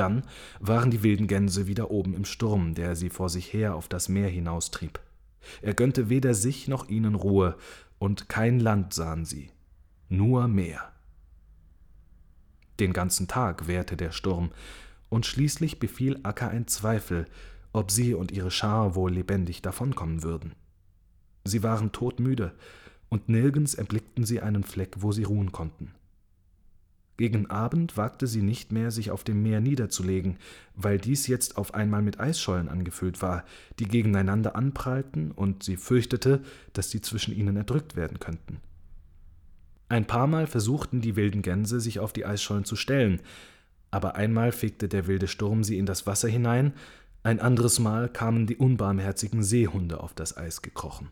[0.00, 0.22] Dann
[0.60, 4.08] waren die wilden Gänse wieder oben im Sturm, der sie vor sich her auf das
[4.08, 4.98] Meer hinaustrieb.
[5.60, 7.58] Er gönnte weder sich noch ihnen Ruhe,
[7.98, 9.50] und kein Land sahen sie,
[10.08, 10.90] nur Meer.
[12.78, 14.52] Den ganzen Tag währte der Sturm,
[15.10, 17.26] und schließlich befiel Akka ein Zweifel,
[17.74, 20.54] ob sie und ihre Schar wohl lebendig davonkommen würden.
[21.44, 22.54] Sie waren todmüde,
[23.10, 25.92] und nirgends erblickten sie einen Fleck, wo sie ruhen konnten.
[27.20, 30.38] Gegen Abend wagte sie nicht mehr, sich auf dem Meer niederzulegen,
[30.74, 33.44] weil dies jetzt auf einmal mit Eisschollen angefüllt war,
[33.78, 36.40] die gegeneinander anprallten, und sie fürchtete,
[36.72, 38.62] dass sie zwischen ihnen erdrückt werden könnten.
[39.90, 43.20] Ein paar Mal versuchten die wilden Gänse, sich auf die Eisschollen zu stellen,
[43.90, 46.72] aber einmal fegte der wilde Sturm sie in das Wasser hinein,
[47.22, 51.10] ein anderes Mal kamen die unbarmherzigen Seehunde auf das Eis gekrochen.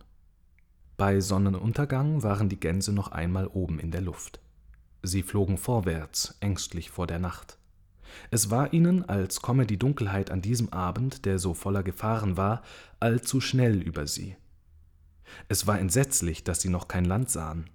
[0.97, 4.40] Bei Sonnenuntergang waren die Gänse noch einmal oben in der Luft.
[5.02, 7.58] Sie flogen vorwärts, ängstlich vor der Nacht.
[8.30, 12.62] Es war ihnen, als komme die Dunkelheit an diesem Abend, der so voller Gefahren war,
[13.00, 14.37] allzu schnell über sie.
[15.48, 17.68] Es war entsetzlich, dass sie noch kein Land sahen.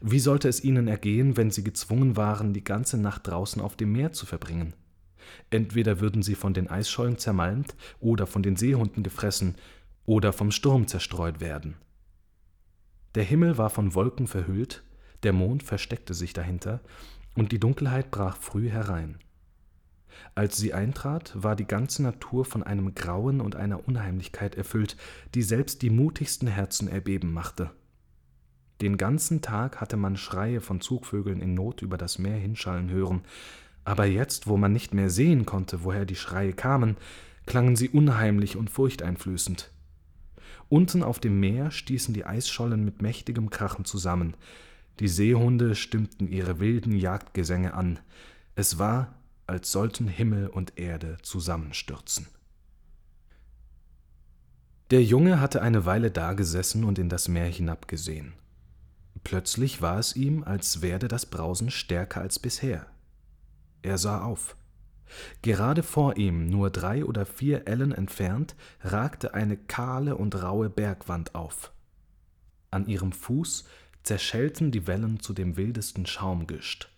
[0.00, 3.92] Wie sollte es ihnen ergehen, wenn sie gezwungen waren, die ganze Nacht draußen auf dem
[3.92, 4.74] Meer zu verbringen?
[5.50, 9.56] Entweder würden sie von den Eisschollen zermalmt oder von den Seehunden gefressen
[10.04, 11.76] oder vom Sturm zerstreut werden.
[13.14, 14.82] Der Himmel war von Wolken verhüllt,
[15.24, 16.80] der Mond versteckte sich dahinter,
[17.34, 19.18] und die Dunkelheit brach früh herein.
[20.34, 24.96] Als sie eintrat, war die ganze Natur von einem Grauen und einer Unheimlichkeit erfüllt,
[25.34, 27.70] die selbst die mutigsten Herzen erbeben machte.
[28.80, 33.22] Den ganzen Tag hatte man Schreie von Zugvögeln in Not über das Meer hinschallen hören,
[33.84, 36.96] aber jetzt, wo man nicht mehr sehen konnte, woher die Schreie kamen,
[37.46, 39.70] klangen sie unheimlich und furchteinflößend.
[40.68, 44.34] Unten auf dem Meer stießen die Eisschollen mit mächtigem Krachen zusammen.
[45.00, 47.98] Die Seehunde stimmten ihre wilden Jagdgesänge an.
[48.54, 49.14] Es war,
[49.46, 52.26] als sollten Himmel und Erde zusammenstürzen.
[54.90, 58.34] Der Junge hatte eine Weile dagesessen und in das Meer hinabgesehen.
[59.24, 62.86] Plötzlich war es ihm, als werde das Brausen stärker als bisher.
[63.82, 64.56] Er sah auf.
[65.42, 71.34] Gerade vor ihm, nur drei oder vier Ellen entfernt, ragte eine kahle und raue Bergwand
[71.34, 71.72] auf.
[72.70, 73.64] An ihrem Fuß
[74.04, 76.90] zerschellten die Wellen zu dem wildesten Schaumgischt.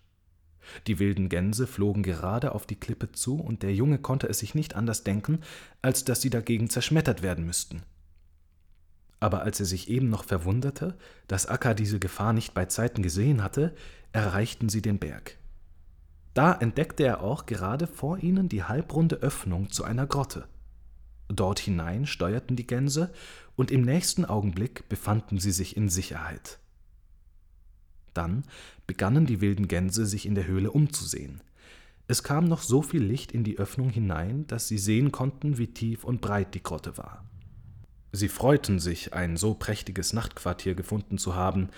[0.85, 4.53] Die wilden Gänse flogen gerade auf die Klippe zu, und der Junge konnte es sich
[4.53, 5.39] nicht anders denken,
[5.81, 7.83] als dass sie dagegen zerschmettert werden müssten.
[9.19, 10.95] Aber als er sich eben noch verwunderte,
[11.27, 13.73] dass Akka diese Gefahr nicht bei Zeiten gesehen hatte,
[14.11, 15.37] erreichten sie den Berg.
[16.33, 20.47] Da entdeckte er auch gerade vor ihnen die halbrunde Öffnung zu einer Grotte.
[21.29, 23.11] Dort hinein steuerten die Gänse,
[23.55, 26.59] und im nächsten Augenblick befanden sie sich in Sicherheit.
[28.17, 28.43] Dann
[28.87, 31.41] begannen die wilden Gänse sich in der Höhle umzusehen.
[32.07, 35.67] Es kam noch so viel Licht in die Öffnung hinein, dass sie sehen konnten, wie
[35.67, 37.23] tief und breit die Grotte war.
[38.11, 41.69] Sie freuten sich, ein so prächtiges Nachtquartier gefunden zu haben,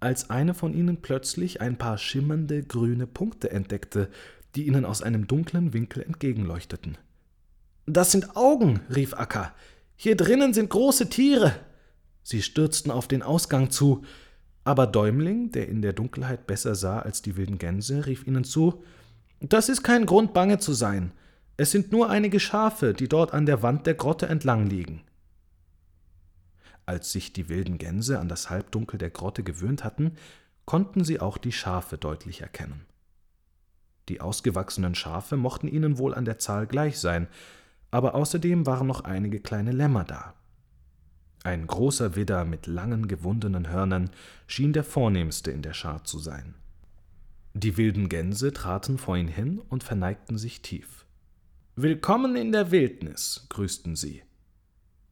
[0.00, 4.10] als eine von ihnen plötzlich ein paar schimmernde grüne Punkte entdeckte,
[4.56, 6.98] die ihnen aus einem dunklen Winkel entgegenleuchteten.
[7.86, 9.54] Das sind Augen, rief Akka.
[9.96, 11.54] Hier drinnen sind große Tiere.
[12.22, 14.02] Sie stürzten auf den Ausgang zu,
[14.64, 18.82] aber Däumling, der in der Dunkelheit besser sah als die wilden Gänse, rief ihnen zu
[19.40, 21.12] Das ist kein Grund, bange zu sein.
[21.56, 25.02] Es sind nur einige Schafe, die dort an der Wand der Grotte entlang liegen.
[26.86, 30.12] Als sich die wilden Gänse an das Halbdunkel der Grotte gewöhnt hatten,
[30.64, 32.86] konnten sie auch die Schafe deutlich erkennen.
[34.08, 37.28] Die ausgewachsenen Schafe mochten ihnen wohl an der Zahl gleich sein,
[37.90, 40.34] aber außerdem waren noch einige kleine Lämmer da.
[41.46, 44.08] Ein großer Widder mit langen gewundenen Hörnern
[44.46, 46.54] schien der vornehmste in der Schar zu sein.
[47.52, 51.04] Die wilden Gänse traten vor ihn hin und verneigten sich tief.
[51.76, 54.22] Willkommen in der Wildnis, grüßten sie.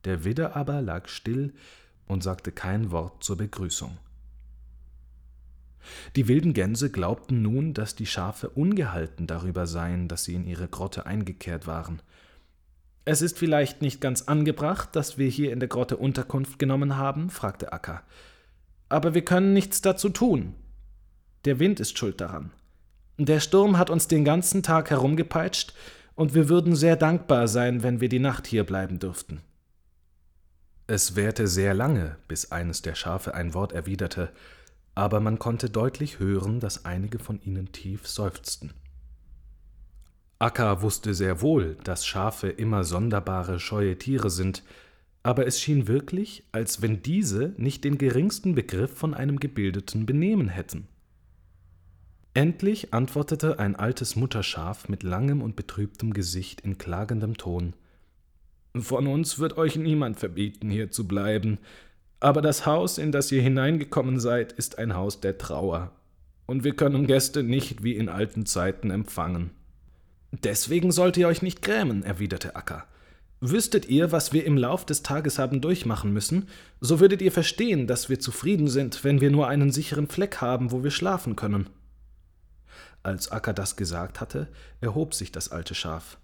[0.06, 1.52] Der Widder aber lag still
[2.06, 3.98] und sagte kein Wort zur Begrüßung.
[6.16, 10.68] Die wilden Gänse glaubten nun, dass die Schafe ungehalten darüber seien, dass sie in ihre
[10.68, 12.00] Grotte eingekehrt waren.
[13.04, 17.30] Es ist vielleicht nicht ganz angebracht, dass wir hier in der Grotte Unterkunft genommen haben?
[17.30, 18.02] fragte Akka.
[18.88, 20.54] Aber wir können nichts dazu tun.
[21.44, 22.52] Der Wind ist schuld daran.
[23.18, 25.74] Der Sturm hat uns den ganzen Tag herumgepeitscht,
[26.14, 29.40] und wir würden sehr dankbar sein, wenn wir die Nacht hier bleiben dürften.
[30.86, 34.30] Es währte sehr lange, bis eines der Schafe ein Wort erwiderte,
[34.94, 38.74] aber man konnte deutlich hören, dass einige von ihnen tief seufzten.
[40.42, 44.62] Akka wusste sehr wohl, dass Schafe immer sonderbare, scheue Tiere sind,
[45.22, 50.48] aber es schien wirklich, als wenn diese nicht den geringsten Begriff von einem gebildeten Benehmen
[50.48, 50.88] hätten.
[52.34, 57.74] Endlich antwortete ein altes Mutterschaf mit langem und betrübtem Gesicht in klagendem Ton
[58.74, 61.58] von uns wird euch niemand verbieten, hier zu bleiben,
[62.20, 65.92] aber das Haus, in das ihr hineingekommen seid, ist ein Haus der Trauer,
[66.46, 69.50] und wir können Gäste nicht wie in alten Zeiten empfangen.
[70.32, 72.86] Deswegen sollt ihr euch nicht grämen, erwiderte Akka.
[73.40, 76.48] Wüsstet ihr, was wir im Lauf des Tages haben durchmachen müssen,
[76.80, 80.70] so würdet ihr verstehen, dass wir zufrieden sind, wenn wir nur einen sicheren Fleck haben,
[80.70, 81.68] wo wir schlafen können.
[83.02, 84.48] Als Akka das gesagt hatte,
[84.80, 86.18] erhob sich das alte Schaf.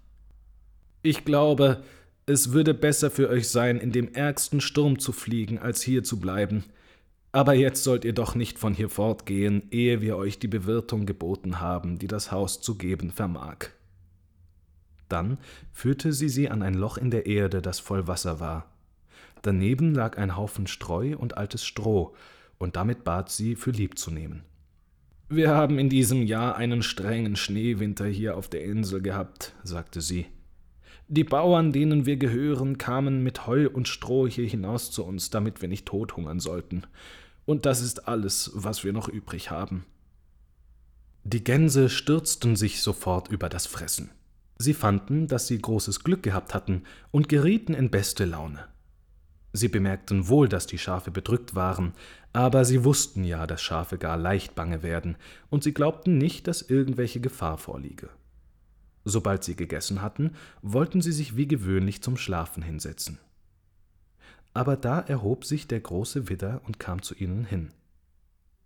[1.01, 1.83] Ich glaube,
[2.25, 6.19] es würde besser für euch sein, in dem ärgsten Sturm zu fliegen, als hier zu
[6.19, 6.63] bleiben.
[7.31, 11.59] Aber jetzt sollt ihr doch nicht von hier fortgehen, ehe wir euch die Bewirtung geboten
[11.59, 13.71] haben, die das Haus zu geben vermag.
[15.09, 15.37] Dann
[15.71, 18.71] führte sie sie an ein Loch in der Erde, das voll Wasser war.
[19.41, 22.15] Daneben lag ein Haufen Streu und altes Stroh,
[22.57, 24.43] und damit bat sie, für lieb zu nehmen.
[25.29, 30.25] Wir haben in diesem Jahr einen strengen Schneewinter hier auf der Insel gehabt, sagte sie.
[31.07, 35.61] Die Bauern, denen wir gehören, kamen mit Heu und Stroh hier hinaus zu uns, damit
[35.61, 36.83] wir nicht tothungern sollten.
[37.45, 39.85] Und das ist alles, was wir noch übrig haben.
[41.23, 44.09] Die Gänse stürzten sich sofort über das Fressen.
[44.61, 48.67] Sie fanden, dass sie großes Glück gehabt hatten und gerieten in beste Laune.
[49.53, 51.93] Sie bemerkten wohl, dass die Schafe bedrückt waren,
[52.33, 55.15] aber sie wussten ja, dass Schafe gar leicht bange werden,
[55.49, 58.09] und sie glaubten nicht, dass irgendwelche Gefahr vorliege.
[59.05, 63.17] Sobald sie gegessen hatten, wollten sie sich wie gewöhnlich zum Schlafen hinsetzen.
[64.53, 67.71] Aber da erhob sich der große Widder und kam zu ihnen hin.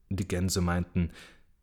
[0.09, 1.11] Die Gänse meinten,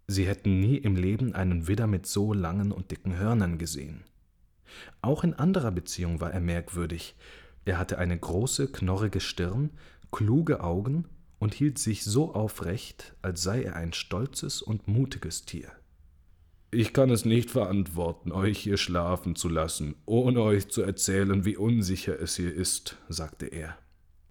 [0.07, 4.05] sie hätten nie im Leben einen Widder mit so langen und dicken Hörnern gesehen.
[5.03, 7.17] Auch in anderer Beziehung war er merkwürdig,
[7.65, 9.71] er hatte eine große, knorrige Stirn,
[10.11, 11.07] kluge Augen
[11.39, 15.71] und hielt sich so aufrecht, als sei er ein stolzes und mutiges Tier.
[16.73, 21.57] Ich kann es nicht verantworten, euch hier schlafen zu lassen, ohne euch zu erzählen, wie
[21.57, 23.77] unsicher es hier ist, sagte er.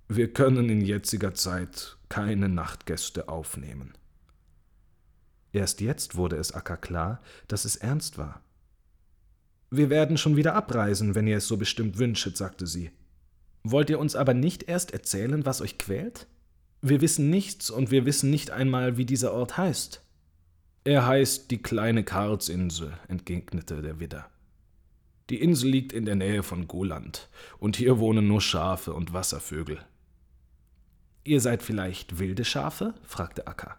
[0.07, 3.93] Wir können in jetziger Zeit keine Nachtgäste aufnehmen.
[5.51, 8.41] Erst jetzt wurde es Akka klar, dass es ernst war.
[9.71, 12.91] Wir werden schon wieder abreisen, wenn ihr es so bestimmt wünschet, sagte sie.
[13.63, 16.27] Wollt ihr uns aber nicht erst erzählen, was euch quält?
[16.81, 20.01] Wir wissen nichts und wir wissen nicht einmal, wie dieser Ort heißt.
[20.85, 24.29] Er heißt die kleine Karlsinsel, entgegnete der Widder.
[25.29, 27.29] Die Insel liegt in der Nähe von Goland,
[27.59, 29.79] und hier wohnen nur Schafe und Wasservögel.
[31.23, 32.95] Ihr seid vielleicht wilde Schafe?
[33.03, 33.77] fragte Akka.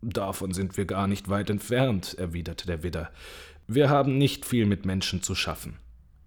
[0.00, 3.10] Davon sind wir gar nicht weit entfernt, erwiderte der Widder.
[3.66, 5.76] Wir haben nicht viel mit Menschen zu schaffen.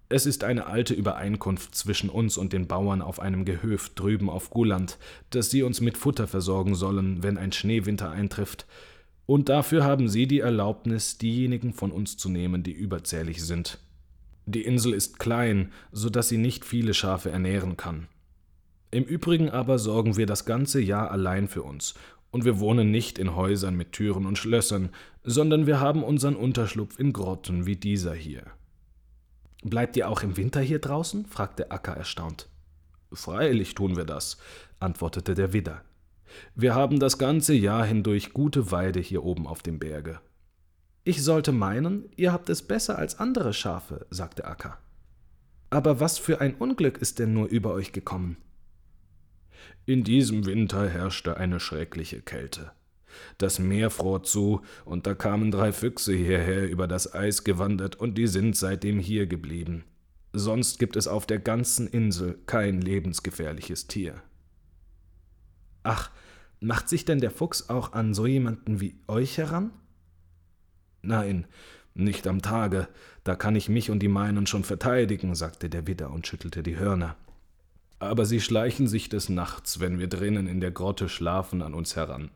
[0.08, 4.50] Es ist eine alte Übereinkunft zwischen uns und den Bauern auf einem Gehöft drüben auf
[4.50, 4.98] Guland,
[5.30, 8.66] dass sie uns mit Futter versorgen sollen, wenn ein Schneewinter eintrifft,
[9.26, 13.78] und dafür haben sie die Erlaubnis, diejenigen von uns zu nehmen, die überzählig sind.
[14.46, 18.06] Die Insel ist klein, so dass sie nicht viele Schafe ernähren kann.
[18.92, 21.94] Im Übrigen aber sorgen wir das ganze Jahr allein für uns,
[22.30, 24.90] und wir wohnen nicht in Häusern mit Türen und Schlössern,
[25.24, 28.44] sondern wir haben unseren Unterschlupf in Grotten wie dieser hier.
[29.62, 31.26] Bleibt ihr auch im Winter hier draußen?
[31.26, 32.48] fragte Akka erstaunt.
[33.12, 34.38] Freilich tun wir das,
[34.78, 35.82] antwortete der Widder.
[36.54, 40.20] Wir haben das ganze Jahr hindurch gute Weide hier oben auf dem Berge.
[41.04, 44.78] Ich sollte meinen, ihr habt es besser als andere Schafe, sagte Akka.
[45.70, 48.36] Aber was für ein Unglück ist denn nur über euch gekommen?
[49.86, 52.72] In diesem Winter herrschte eine schreckliche Kälte.
[53.38, 58.18] Das Meer fror zu, und da kamen drei Füchse hierher über das Eis gewandert, und
[58.18, 59.84] die sind seitdem hier geblieben.
[60.32, 64.20] Sonst gibt es auf der ganzen Insel kein lebensgefährliches Tier.
[65.84, 66.10] Ach,
[66.58, 69.70] macht sich denn der Fuchs auch an so jemanden wie euch heran?
[71.00, 71.46] Nein,
[71.94, 72.88] nicht am Tage,
[73.22, 76.76] da kann ich mich und die meinen schon verteidigen, sagte der Widder und schüttelte die
[76.76, 77.16] Hörner.
[77.98, 81.96] Aber sie schleichen sich des Nachts, wenn wir drinnen in der Grotte schlafen, an uns
[81.96, 82.30] heran.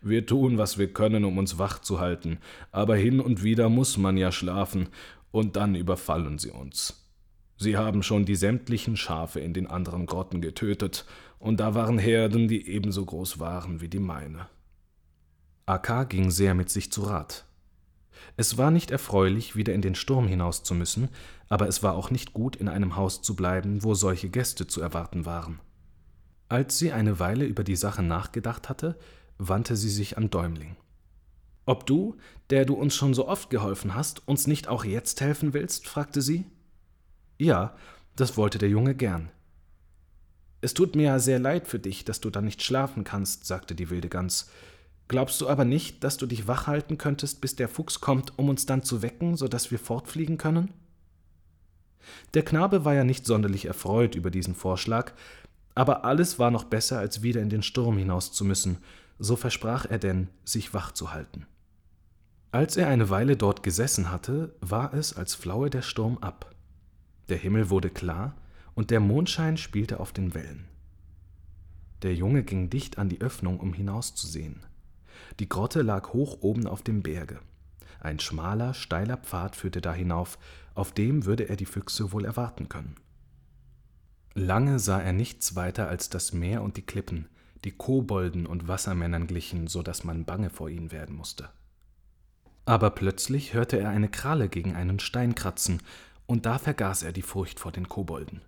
[0.00, 2.38] Wir tun, was wir können, um uns wach zu halten,
[2.72, 4.88] aber hin und wieder muss man ja schlafen,
[5.30, 7.10] und dann überfallen sie uns.
[7.56, 11.04] Sie haben schon die sämtlichen Schafe in den anderen Grotten getötet,
[11.38, 14.48] und da waren Herden, die ebenso groß waren wie die meine.
[15.66, 17.44] Akka ging sehr mit sich zu Rat.
[18.36, 21.08] Es war nicht erfreulich, wieder in den Sturm hinaus zu müssen,
[21.48, 24.80] aber es war auch nicht gut, in einem Haus zu bleiben, wo solche Gäste zu
[24.80, 25.60] erwarten waren.
[26.48, 28.98] Als sie eine Weile über die Sache nachgedacht hatte,
[29.38, 30.76] wandte sie sich an Däumling.
[31.66, 32.16] Ob du,
[32.50, 35.88] der du uns schon so oft geholfen hast, uns nicht auch jetzt helfen willst?
[35.88, 36.44] fragte sie.
[37.38, 37.74] Ja,
[38.16, 39.30] das wollte der Junge gern.
[40.60, 43.74] Es tut mir ja sehr leid für dich, dass du da nicht schlafen kannst, sagte
[43.74, 44.50] die wilde Gans.
[45.08, 48.48] Glaubst du aber nicht, dass du dich wach halten könntest, bis der Fuchs kommt, um
[48.48, 50.72] uns dann zu wecken, so dass wir fortfliegen können?
[52.34, 55.12] Der Knabe war ja nicht sonderlich erfreut über diesen Vorschlag,
[55.74, 58.78] aber alles war noch besser, als wieder in den Sturm hinaus zu müssen,
[59.18, 61.46] so versprach er denn, sich wach zu halten.
[62.52, 66.54] Als er eine Weile dort gesessen hatte, war es, als flaue der Sturm ab.
[67.28, 68.36] Der Himmel wurde klar,
[68.74, 70.66] und der Mondschein spielte auf den Wellen.
[72.02, 74.60] Der Junge ging dicht an die Öffnung, um hinauszusehen.
[75.40, 77.40] Die Grotte lag hoch oben auf dem Berge.
[78.00, 80.38] Ein schmaler, steiler Pfad führte da hinauf,
[80.74, 82.96] auf dem würde er die Füchse wohl erwarten können.
[84.34, 87.28] Lange sah er nichts weiter als das Meer und die Klippen,
[87.64, 91.48] die Kobolden und Wassermännern glichen, so dass man bange vor ihnen werden musste.
[92.66, 95.80] Aber plötzlich hörte er eine Kralle gegen einen Stein kratzen,
[96.26, 98.40] und da vergaß er die Furcht vor den Kobolden.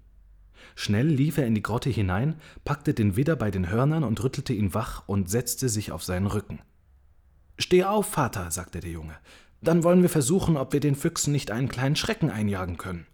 [0.75, 4.53] Schnell lief er in die Grotte hinein, packte den Widder bei den Hörnern und rüttelte
[4.53, 6.61] ihn wach und setzte sich auf seinen Rücken.
[7.59, 9.17] Steh auf, Vater, sagte der Junge.
[9.61, 13.07] Dann wollen wir versuchen, ob wir den Füchsen nicht einen kleinen Schrecken einjagen können.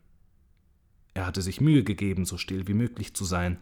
[1.14, 3.58] Er hatte sich Mühe gegeben, so still wie möglich zu sein,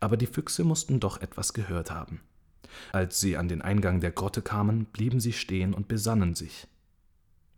[0.00, 2.20] aber die Füchse mussten doch etwas gehört haben.
[2.92, 6.66] Als sie an den Eingang der Grotte kamen, blieben sie stehen und besannen sich.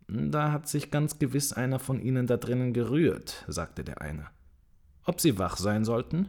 [0.09, 4.27] Da hat sich ganz gewiss einer von ihnen da drinnen gerührt, sagte der eine.
[5.05, 6.29] Ob sie wach sein sollten?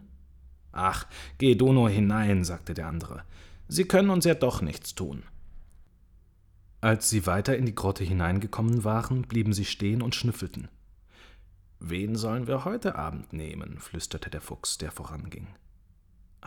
[0.71, 1.05] Ach,
[1.37, 3.23] geh du nur hinein, sagte der andere.
[3.67, 5.23] Sie können uns ja doch nichts tun.
[6.81, 10.67] Als sie weiter in die Grotte hineingekommen waren, blieben sie stehen und schnüffelten.
[11.79, 13.79] Wen sollen wir heute Abend nehmen?
[13.79, 15.47] flüsterte der Fuchs, der voranging.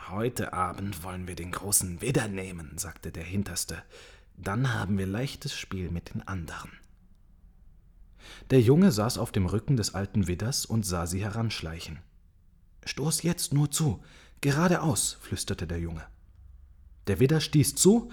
[0.09, 3.81] Heute Abend wollen wir den großen Widder nehmen, sagte der Hinterste.
[4.35, 6.71] Dann haben wir leichtes Spiel mit den anderen.
[8.49, 11.99] Der Junge saß auf dem Rücken des alten Widders und sah sie heranschleichen.
[12.85, 14.03] Stoß jetzt nur zu,
[14.41, 16.05] geradeaus, flüsterte der Junge.
[17.07, 18.11] Der Widder stieß zu,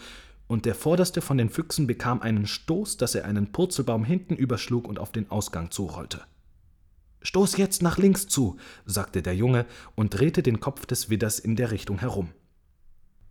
[0.52, 4.86] und der vorderste von den Füchsen bekam einen Stoß, dass er einen Purzelbaum hinten überschlug
[4.86, 6.20] und auf den Ausgang zurollte.
[7.22, 11.56] Stoß jetzt nach links zu, sagte der Junge und drehte den Kopf des Widders in
[11.56, 12.34] der Richtung herum.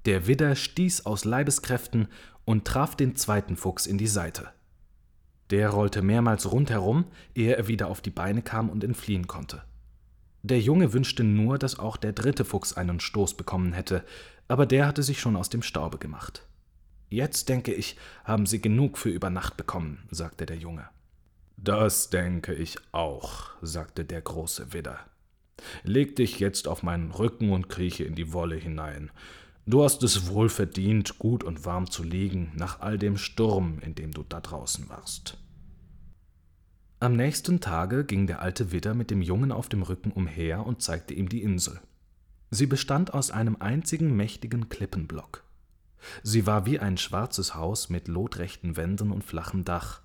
[0.06, 2.08] Der Widder stieß aus Leibeskräften
[2.44, 4.50] und traf den zweiten Fuchs in die Seite.
[5.52, 7.06] Der rollte mehrmals rundherum,
[7.36, 9.62] ehe er wieder auf die Beine kam und entfliehen konnte.
[10.42, 14.04] Der Junge wünschte nur, dass auch der dritte Fuchs einen Stoß bekommen hätte,
[14.48, 16.48] aber der hatte sich schon aus dem Staube gemacht.
[17.12, 20.88] Jetzt, denke ich, haben Sie genug für über Nacht bekommen, sagte der Junge.
[21.58, 24.98] Das denke ich auch, sagte der große Widder.
[25.84, 29.12] Leg dich jetzt auf meinen Rücken und krieche in die Wolle hinein.
[29.66, 33.94] Du hast es wohl verdient, gut und warm zu liegen, nach all dem Sturm, in
[33.94, 35.38] dem du da draußen warst.
[37.02, 40.82] Am nächsten Tage ging der alte Widder mit dem Jungen auf dem Rücken umher und
[40.82, 41.82] zeigte ihm die Insel.
[42.52, 45.44] Sie bestand aus einem einzigen mächtigen Klippenblock.
[46.24, 50.02] Sie war wie ein schwarzes Haus mit lotrechten Wänden und flachem Dach,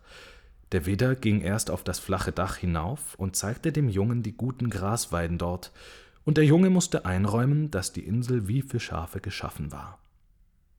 [0.73, 4.69] der Widder ging erst auf das flache Dach hinauf und zeigte dem Jungen die guten
[4.69, 5.73] Grasweiden dort,
[6.25, 10.01] und der Junge musste einräumen, dass die Insel wie für Schafe geschaffen war.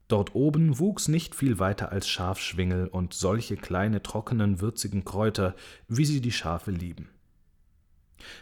[0.09, 5.55] Dort oben wuchs nicht viel weiter als Schafschwingel und solche kleine trockenen, würzigen Kräuter,
[5.87, 7.09] wie sie die Schafe lieben.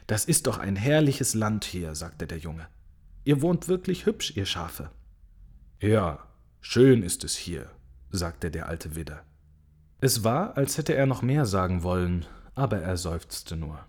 [0.07, 2.67] Das ist doch ein herrliches Land hier, sagte der Junge.
[3.23, 4.89] Ihr wohnt wirklich hübsch, ihr Schafe.
[5.79, 6.25] Ja,
[6.67, 7.69] schön ist es hier,
[8.09, 9.23] sagte der alte Widder.
[10.01, 13.85] Es war, als hätte er noch mehr sagen wollen, aber er seufzte nur.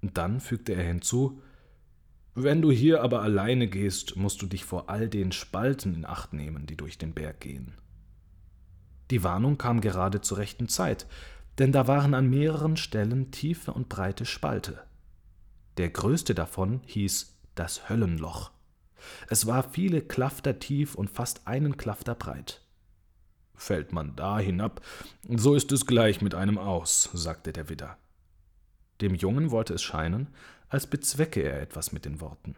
[0.00, 1.42] Dann fügte er hinzu
[2.34, 6.32] Wenn du hier aber alleine gehst, musst du dich vor all den Spalten in Acht
[6.32, 7.74] nehmen, die durch den Berg gehen.
[9.10, 11.06] Die Warnung kam gerade zur rechten Zeit,
[11.58, 14.78] denn da waren an mehreren Stellen tiefe und breite Spalte.
[15.78, 18.52] Der größte davon hieß das Höllenloch.
[19.28, 22.62] Es war viele Klafter tief und fast einen Klafter breit.
[23.54, 24.80] Fällt man da hinab,
[25.28, 27.98] so ist es gleich mit einem aus, sagte der Widder.
[29.00, 30.28] Dem Jungen wollte es scheinen,
[30.68, 32.56] als bezwecke er etwas mit den Worten.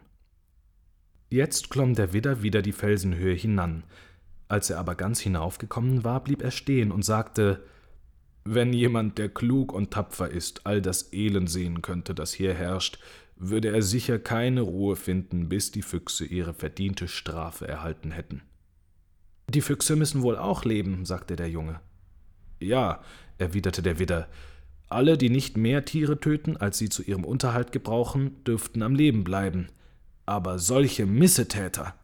[1.29, 3.83] Jetzt klomm der Widder wieder die Felsenhöhe hinan.
[4.47, 7.63] Als er aber ganz hinaufgekommen war, blieb er stehen und sagte
[8.43, 12.99] Wenn jemand, der klug und tapfer ist, all das Elend sehen könnte, das hier herrscht,
[13.43, 18.43] würde er sicher keine Ruhe finden, bis die Füchse ihre verdiente Strafe erhalten hätten.
[19.49, 21.79] Die Füchse müssen wohl auch leben, sagte der Junge.
[22.59, 23.01] Ja,
[23.39, 24.29] erwiderte der Widder,
[24.89, 29.23] alle, die nicht mehr Tiere töten, als sie zu ihrem Unterhalt gebrauchen, dürften am Leben
[29.23, 29.69] bleiben.
[30.25, 31.95] Aber solche Missetäter.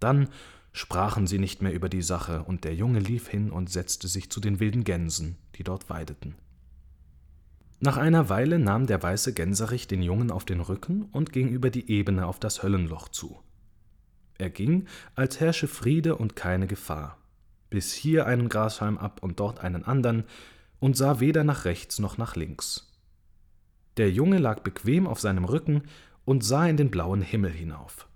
[0.00, 0.28] Dann
[0.72, 4.30] sprachen sie nicht mehr über die Sache, und der Junge lief hin und setzte sich
[4.30, 6.34] zu den wilden Gänsen, die dort weideten.
[7.78, 11.68] Nach einer Weile nahm der weiße Gänserich den Jungen auf den Rücken und ging über
[11.68, 13.38] die Ebene auf das Höllenloch zu.
[14.38, 17.18] Er ging, als herrsche Friede und keine Gefahr,
[17.68, 20.24] bis hier einen Grashalm ab und dort einen andern,
[20.78, 22.92] und sah weder nach rechts noch nach links.
[23.96, 25.82] Der Junge lag bequem auf seinem Rücken
[26.26, 28.08] und sah in den blauen Himmel hinauf.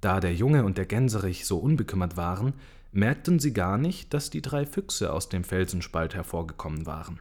[0.00, 2.54] Da der Junge und der Gänserich so unbekümmert waren,
[2.92, 7.20] merkten sie gar nicht, dass die drei Füchse aus dem Felsenspalt hervorgekommen waren.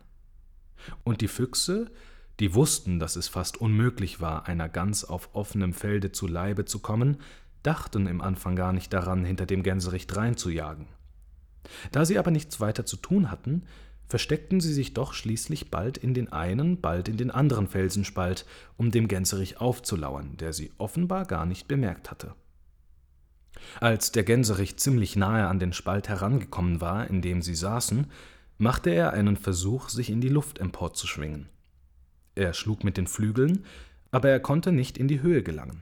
[1.04, 1.92] Und die Füchse,
[2.40, 6.80] die wussten, dass es fast unmöglich war, einer Gans auf offenem Felde zu Leibe zu
[6.80, 7.18] kommen,
[7.64, 10.88] dachten im Anfang gar nicht daran, hinter dem Gänserich dreinzujagen.
[11.92, 13.64] Da sie aber nichts weiter zu tun hatten,
[14.08, 18.92] versteckten sie sich doch schließlich bald in den einen, bald in den anderen Felsenspalt, um
[18.92, 22.36] dem Gänserich aufzulauern, der sie offenbar gar nicht bemerkt hatte.
[23.80, 28.08] Als der Gänserich ziemlich nahe an den Spalt herangekommen war, in dem sie saßen,
[28.62, 31.50] machte er einen Versuch, sich in die Luft emporzuschwingen.
[32.36, 33.66] Er schlug mit den Flügeln,
[34.12, 35.82] aber er konnte nicht in die Höhe gelangen.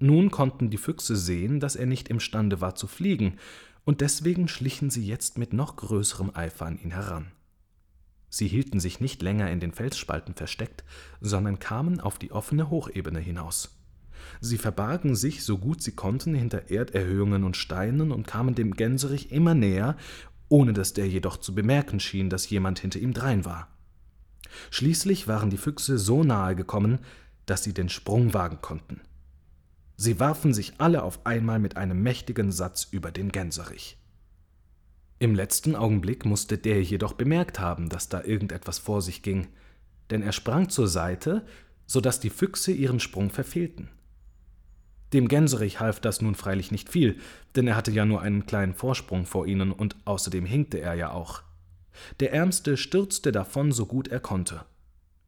[0.00, 3.38] Nun konnten die Füchse sehen, dass er nicht imstande war zu fliegen,
[3.84, 7.30] und deswegen schlichen sie jetzt mit noch größerem Eifer an ihn heran.
[8.28, 10.82] Sie hielten sich nicht länger in den Felsspalten versteckt,
[11.20, 13.78] sondern kamen auf die offene Hochebene hinaus.
[14.40, 19.32] Sie verbargen sich, so gut sie konnten, hinter Erderhöhungen und Steinen und kamen dem Gänserich
[19.32, 19.96] immer näher,
[20.52, 23.68] ohne dass der jedoch zu bemerken schien, dass jemand hinter ihm drein war.
[24.70, 26.98] Schließlich waren die Füchse so nahe gekommen,
[27.46, 29.00] dass sie den Sprung wagen konnten.
[29.96, 33.96] Sie warfen sich alle auf einmal mit einem mächtigen Satz über den Gänserich.
[35.18, 39.48] Im letzten Augenblick musste der jedoch bemerkt haben, dass da irgendetwas vor sich ging,
[40.10, 41.46] denn er sprang zur Seite,
[41.86, 43.88] so dass die Füchse ihren Sprung verfehlten.
[45.12, 47.18] Dem Gänserich half das nun freilich nicht viel,
[47.54, 51.10] denn er hatte ja nur einen kleinen Vorsprung vor ihnen und außerdem hinkte er ja
[51.10, 51.42] auch.
[52.20, 54.64] Der Ärmste stürzte davon so gut er konnte.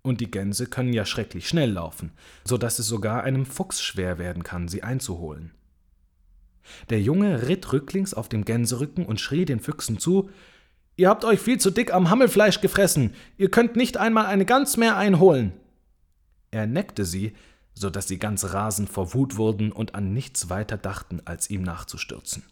[0.03, 2.13] Und die Gänse können ja schrecklich schnell laufen,
[2.45, 5.53] so dass es sogar einem Fuchs schwer werden kann, sie einzuholen.
[6.89, 10.31] Der Junge ritt rücklings auf dem Gänserücken und schrie den Füchsen zu
[10.97, 14.77] Ihr habt euch viel zu dick am Hammelfleisch gefressen, ihr könnt nicht einmal eine Gans
[14.77, 15.53] mehr einholen.
[16.53, 17.33] Er neckte sie,
[17.75, 21.63] so dass sie ganz rasend vor Wut wurden und an nichts weiter dachten, als ihm
[21.63, 22.45] nachzustürzen.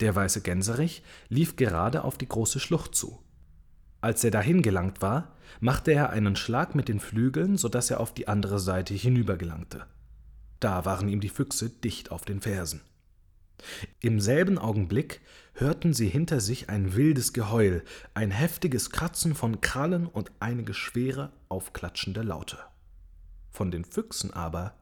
[0.00, 3.18] Der weiße Gänserich lief gerade auf die große Schlucht zu.
[4.00, 8.00] Als er dahin gelangt war, machte er einen Schlag mit den Flügeln, so dass er
[8.00, 9.86] auf die andere Seite hinübergelangte.
[10.60, 12.82] Da waren ihm die Füchse dicht auf den Fersen.
[14.00, 15.20] Im selben Augenblick
[15.54, 17.82] hörten sie hinter sich ein wildes Geheul,
[18.12, 22.58] ein heftiges Kratzen von Krallen und einige schwere, aufklatschende Laute.
[23.56, 24.74] Von den Füchsen aber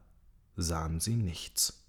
[0.57, 1.85] sahen sie nichts.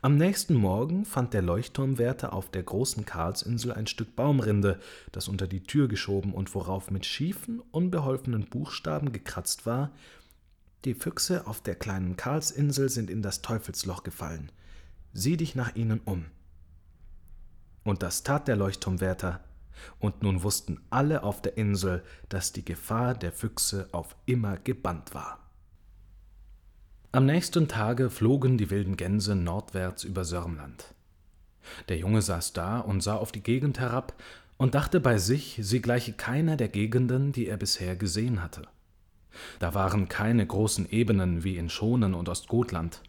[0.00, 4.80] Am nächsten Morgen fand der Leuchtturmwärter auf der großen Karlsinsel ein Stück Baumrinde,
[5.12, 9.92] das unter die Tür geschoben und worauf mit schiefen, unbeholfenen Buchstaben gekratzt war
[10.86, 14.50] Die Füchse auf der kleinen Karlsinsel sind in das Teufelsloch gefallen.
[15.12, 16.24] Sieh dich nach ihnen um.
[17.84, 19.44] Und das tat der Leuchtturmwärter,
[19.98, 25.14] und nun wussten alle auf der Insel, dass die Gefahr der Füchse auf immer gebannt
[25.14, 25.38] war.
[27.12, 30.94] Am nächsten Tage flogen die wilden Gänse nordwärts über Sörmland.
[31.88, 34.14] Der Junge saß da und sah auf die Gegend herab
[34.56, 38.62] und dachte bei sich, sie gleiche keiner der Gegenden, die er bisher gesehen hatte.
[39.58, 43.00] Da waren keine großen Ebenen wie in Schonen und Ostgotland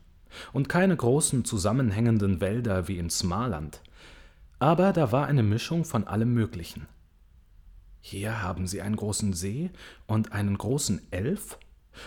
[0.53, 3.81] und keine großen zusammenhängenden Wälder wie in Smaland,
[4.59, 6.87] aber da war eine Mischung von allem Möglichen.
[8.01, 9.71] Hier haben sie einen großen See
[10.05, 11.57] und einen großen Elf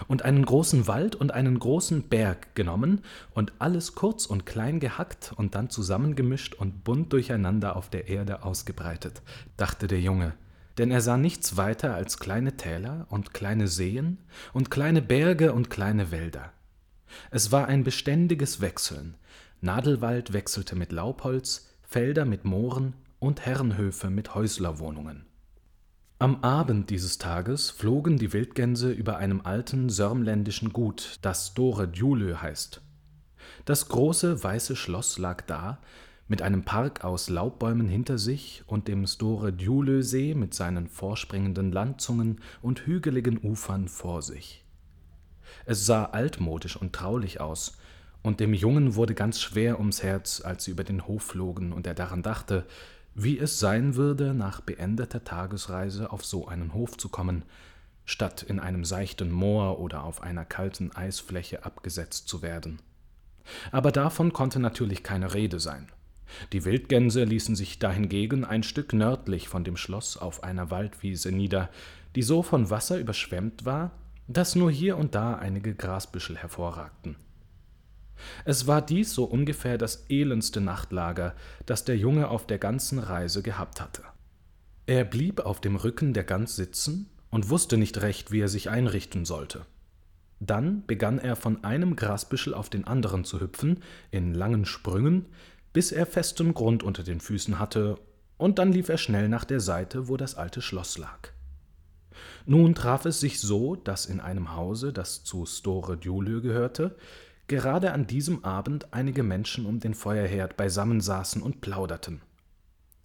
[0.06, 3.02] und einen großen Wald und einen großen Berg genommen
[3.34, 8.42] und alles kurz und klein gehackt und dann zusammengemischt und bunt durcheinander auf der Erde
[8.42, 9.22] ausgebreitet,
[9.56, 10.34] dachte der Junge,
[10.76, 14.18] denn er sah nichts weiter als kleine Täler und kleine Seen
[14.52, 16.52] und kleine Berge und kleine Wälder.
[17.30, 19.14] Es war ein beständiges Wechseln,
[19.60, 25.24] Nadelwald wechselte mit Laubholz, Felder mit Mooren und Herrenhöfe mit Häuslerwohnungen.
[26.18, 32.42] Am Abend dieses Tages flogen die Wildgänse über einem alten sörmländischen Gut, das Store Djulö
[32.42, 32.82] heißt.
[33.64, 35.80] Das große weiße Schloss lag da,
[36.26, 42.42] mit einem Park aus Laubbäumen hinter sich und dem Store Djulö-See mit seinen vorspringenden Landzungen
[42.60, 44.62] und hügeligen Ufern vor sich.
[45.64, 47.78] Es sah altmodisch und traulich aus,
[48.22, 51.86] und dem Jungen wurde ganz schwer ums Herz, als sie über den Hof flogen und
[51.86, 52.66] er daran dachte,
[53.14, 57.42] wie es sein würde, nach beendeter Tagesreise auf so einen Hof zu kommen,
[58.04, 62.80] statt in einem seichten Moor oder auf einer kalten Eisfläche abgesetzt zu werden.
[63.72, 65.88] Aber davon konnte natürlich keine Rede sein.
[66.52, 71.70] Die Wildgänse ließen sich dahingegen ein Stück nördlich von dem Schloss auf einer Waldwiese nieder,
[72.14, 73.92] die so von Wasser überschwemmt war,
[74.26, 77.16] dass nur hier und da einige Grasbüschel hervorragten.
[78.44, 81.34] Es war dies so ungefähr das elendste Nachtlager,
[81.66, 84.02] das der Junge auf der ganzen Reise gehabt hatte.
[84.86, 88.70] Er blieb auf dem Rücken der Gans sitzen und wusste nicht recht, wie er sich
[88.70, 89.66] einrichten sollte.
[90.40, 95.26] Dann begann er von einem Grasbüschel auf den anderen zu hüpfen, in langen Sprüngen,
[95.72, 97.98] bis er festen Grund unter den Füßen hatte,
[98.36, 101.30] und dann lief er schnell nach der Seite, wo das alte Schloss lag.
[102.46, 106.96] Nun traf es sich so, dass in einem Hause, das zu Store Djulö gehörte,
[107.48, 112.20] gerade an diesem Abend einige Menschen um den Feuerherd beisammen saßen und plauderten.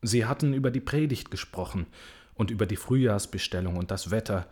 [0.02, 1.88] Sie hatten über die Predigt gesprochen
[2.36, 4.48] und über die Frühjahrsbestellung und das Wetter,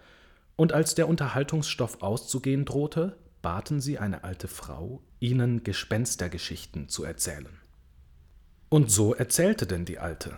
[0.55, 7.49] und als der Unterhaltungsstoff auszugehen drohte, baten sie eine alte Frau, ihnen Gespenstergeschichten zu erzählen.
[8.69, 10.37] Und so erzählte denn die Alte,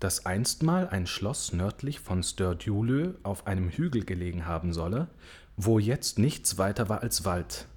[0.00, 5.08] dass einstmal ein Schloss nördlich von Sturdulö auf einem Hügel gelegen haben solle,
[5.56, 7.68] wo jetzt nichts weiter war als Wald,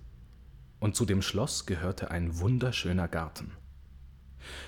[0.80, 3.52] und zu dem Schloss gehörte ein wunderschöner Garten.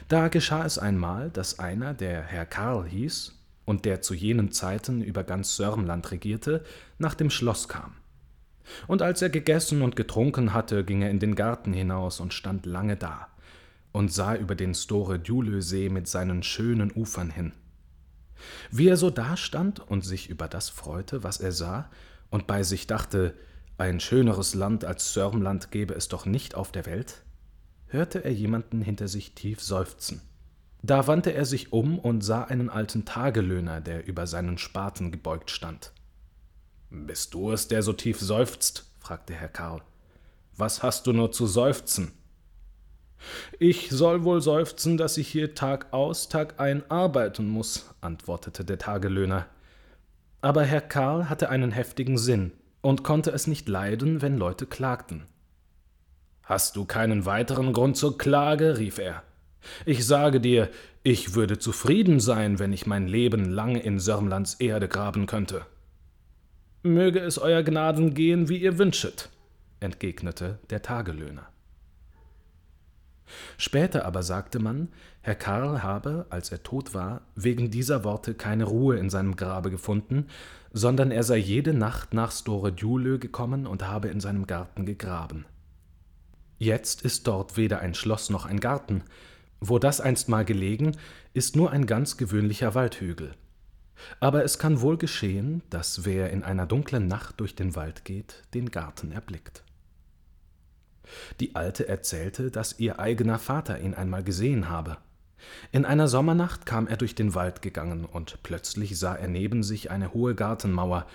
[0.08, 3.36] Da geschah es einmal, dass einer, der Herr Karl hieß
[3.66, 6.64] und der zu jenen Zeiten über ganz Sörmland regierte,
[6.98, 7.96] nach dem Schloss kam.
[8.88, 12.66] Und als er gegessen und getrunken hatte, ging er in den Garten hinaus und stand
[12.66, 13.28] lange da
[13.92, 17.54] und sah über den Store Djulö-See mit seinen schönen Ufern hin.
[18.72, 21.90] Wie er so dastand und sich über das freute, was er sah,
[22.30, 23.34] und bei sich dachte,
[23.80, 27.24] ein schöneres Land als Sörmland gäbe es doch nicht auf der Welt,
[27.88, 30.22] hörte er jemanden hinter sich tief seufzen.
[30.82, 35.50] Da wandte er sich um und sah einen alten Tagelöhner, der über seinen Spaten gebeugt
[35.50, 35.94] stand.
[36.90, 38.86] Bist du es, der so tief seufzt?
[39.00, 39.82] fragte Herr Karl.
[40.58, 42.12] Was hast du nur zu seufzen?
[43.60, 48.78] Ich soll wohl seufzen, dass ich hier Tag aus, Tag ein arbeiten muss, antwortete der
[48.78, 49.46] Tagelöhner.
[50.42, 52.52] Aber Herr Karl hatte einen heftigen Sinn
[52.82, 55.26] und konnte es nicht leiden, wenn Leute klagten.
[56.44, 58.78] Hast du keinen weiteren Grund zur Klage?
[58.78, 59.24] rief er.
[59.86, 60.70] Ich sage dir,
[61.04, 65.66] ich würde zufrieden sein, wenn ich mein Leben lange in Sörmlands Erde graben könnte.
[66.82, 69.30] Möge es euer Gnaden gehen, wie ihr wünschet,
[69.80, 71.48] entgegnete der Tagelöhner.
[73.58, 74.90] Später aber sagte man,
[75.22, 79.70] Herr Karl habe, als er tot war, wegen dieser Worte keine Ruhe in seinem Grabe
[79.70, 80.28] gefunden,
[80.72, 85.46] sondern er sei jede Nacht nach Store Djulö gekommen und habe in seinem Garten gegraben.
[86.58, 89.04] Jetzt ist dort weder ein Schloss noch ein Garten,
[89.62, 90.96] wo das einst mal gelegen,
[91.34, 93.34] ist nur ein ganz gewöhnlicher Waldhügel.
[94.20, 98.44] Aber es kann wohl geschehen, dass wer in einer dunklen Nacht durch den Wald geht,
[98.54, 99.64] den Garten erblickt.
[101.40, 104.98] Die Alte erzählte, dass ihr eigener Vater ihn einmal gesehen habe.
[105.72, 109.92] In einer Sommernacht kam er durch den Wald gegangen, und plötzlich sah er neben sich
[109.92, 111.06] eine hohe Gartenmauer,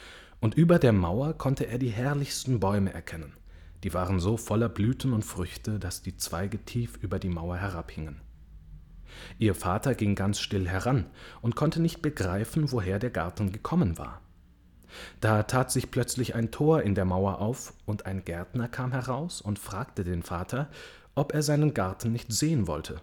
[0.41, 3.33] und über der Mauer konnte er die herrlichsten Bäume erkennen.
[3.83, 8.20] Die waren so voller Blüten und Früchte, dass die Zweige tief über die Mauer herabhingen.
[9.39, 11.07] Ihr Vater ging ganz still heran
[11.41, 14.20] und konnte nicht begreifen, woher der Garten gekommen war.
[15.20, 19.41] Da tat sich plötzlich ein Tor in der Mauer auf, und ein Gärtner kam heraus
[19.41, 20.68] und fragte den Vater,
[21.14, 23.01] ob er seinen Garten nicht sehen wollte.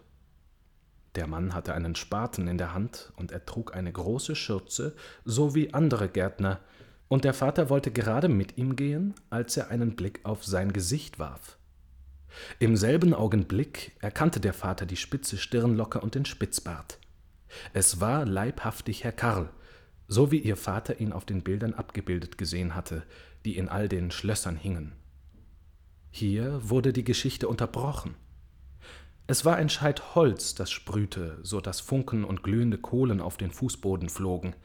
[1.16, 4.96] Der Mann hatte einen Spaten in der Hand, und er trug eine große Schürze,
[5.26, 6.60] so wie andere Gärtner,
[7.08, 11.20] und der Vater wollte gerade mit ihm gehen, als er einen Blick auf sein Gesicht
[11.20, 11.58] warf.
[12.60, 17.00] Im selben Augenblick erkannte der Vater die spitze Stirnlocke und den Spitzbart.
[17.74, 19.50] Es war leibhaftig Herr Karl,
[20.08, 23.04] so wie ihr Vater ihn auf den Bildern abgebildet gesehen hatte,
[23.44, 24.94] die in all den Schlössern hingen.
[26.12, 28.16] Hier wurde die Geschichte unterbrochen.
[29.28, 33.52] Es war ein Scheit Holz, das sprühte, so dass Funken und glühende Kohlen auf den
[33.52, 34.56] Fußboden flogen.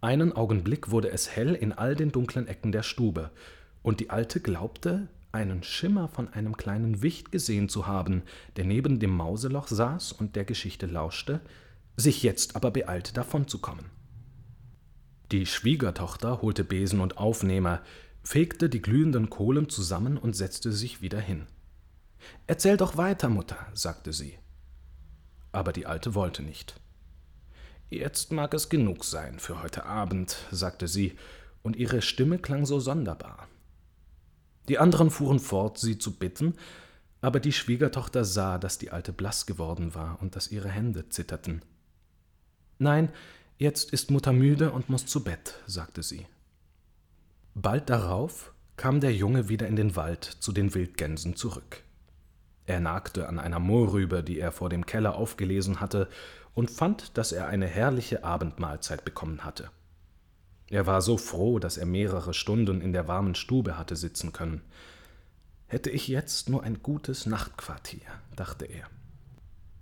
[0.00, 3.30] Einen Augenblick wurde es hell in all den dunklen Ecken der Stube,
[3.82, 8.22] und die Alte glaubte, einen Schimmer von einem kleinen Wicht gesehen zu haben,
[8.56, 11.40] der neben dem Mauseloch saß und der Geschichte lauschte,
[11.96, 13.86] sich jetzt aber beeilte, davonzukommen.
[15.32, 17.80] Die Schwiegertochter holte Besen und Aufnehmer,
[18.22, 21.46] fegte die glühenden Kohlen zusammen und setzte sich wieder hin.
[22.46, 24.38] Erzähl doch weiter, Mutter, sagte sie.
[25.52, 26.80] Aber die Alte wollte nicht.
[27.90, 31.16] Jetzt mag es genug sein für heute Abend, sagte sie,
[31.62, 33.48] und ihre Stimme klang so sonderbar.
[34.68, 36.54] Die anderen fuhren fort, sie zu bitten,
[37.20, 41.62] aber die Schwiegertochter sah, dass die Alte blass geworden war und dass ihre Hände zitterten.
[42.78, 43.10] Nein,
[43.58, 46.26] jetzt ist Mutter müde und muss zu Bett, sagte sie.
[47.54, 51.82] Bald darauf kam der Junge wieder in den Wald zu den Wildgänsen zurück.
[52.66, 56.08] Er nagte an einer Mohrrübe, die er vor dem Keller aufgelesen hatte,
[56.54, 59.70] und fand, dass er eine herrliche Abendmahlzeit bekommen hatte.
[60.68, 64.62] Er war so froh, dass er mehrere Stunden in der warmen Stube hatte sitzen können.
[65.66, 68.00] Hätte ich jetzt nur ein gutes Nachtquartier,
[68.36, 68.86] dachte er.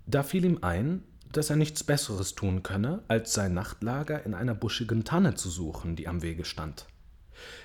[0.05, 4.55] Da fiel ihm ein, dass er nichts Besseres tun könne, als sein Nachtlager in einer
[4.55, 6.87] buschigen Tanne zu suchen, die am Wege stand.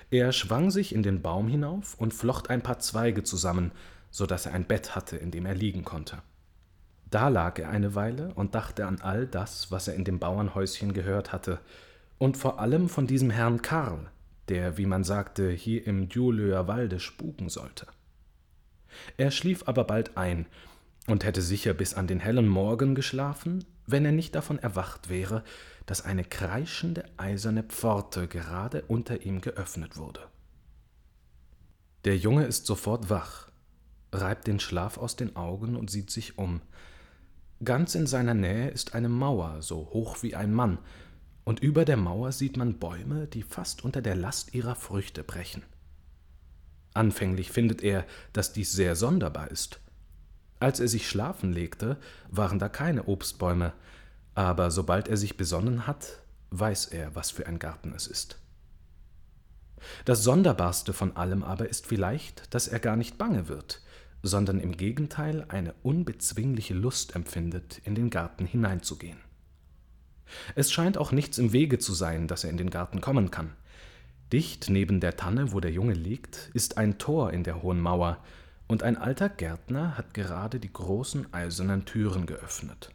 [0.09, 3.71] Er schwang sich in den Baum hinauf und flocht ein paar Zweige zusammen,
[4.17, 6.17] so dass er ein Bett hatte, in dem er liegen konnte.
[7.11, 10.93] Da lag er eine Weile und dachte an all das, was er in dem Bauernhäuschen
[10.93, 11.59] gehört hatte,
[12.17, 14.09] und vor allem von diesem Herrn Karl,
[14.49, 17.85] der, wie man sagte, hier im Djulöer Walde spuken sollte.
[19.17, 20.47] Er schlief aber bald ein
[21.05, 25.43] und hätte sicher bis an den hellen Morgen geschlafen, wenn er nicht davon erwacht wäre,
[25.85, 30.21] dass eine kreischende eiserne Pforte gerade unter ihm geöffnet wurde.
[32.05, 33.46] Der Junge ist sofort wach,
[34.11, 36.61] reibt den Schlaf aus den Augen und sieht sich um.
[37.63, 40.77] Ganz in seiner Nähe ist eine Mauer, so hoch wie ein Mann,
[41.43, 45.63] und über der Mauer sieht man Bäume, die fast unter der Last ihrer Früchte brechen.
[46.93, 49.79] Anfänglich findet er, dass dies sehr sonderbar ist.
[50.59, 51.97] Als er sich schlafen legte,
[52.29, 53.73] waren da keine Obstbäume,
[54.35, 58.39] aber sobald er sich besonnen hat, weiß er, was für ein Garten es ist.
[60.05, 63.81] Das Sonderbarste von allem aber ist vielleicht, dass er gar nicht bange wird,
[64.27, 69.17] sondern im Gegenteil eine unbezwingliche Lust empfindet, in den Garten hineinzugehen.
[70.55, 73.53] Es scheint auch nichts im Wege zu sein, dass er in den Garten kommen kann.
[74.31, 78.21] Dicht neben der Tanne, wo der Junge liegt, ist ein Tor in der hohen Mauer,
[78.67, 82.91] und ein alter Gärtner hat gerade die großen eisernen Türen geöffnet.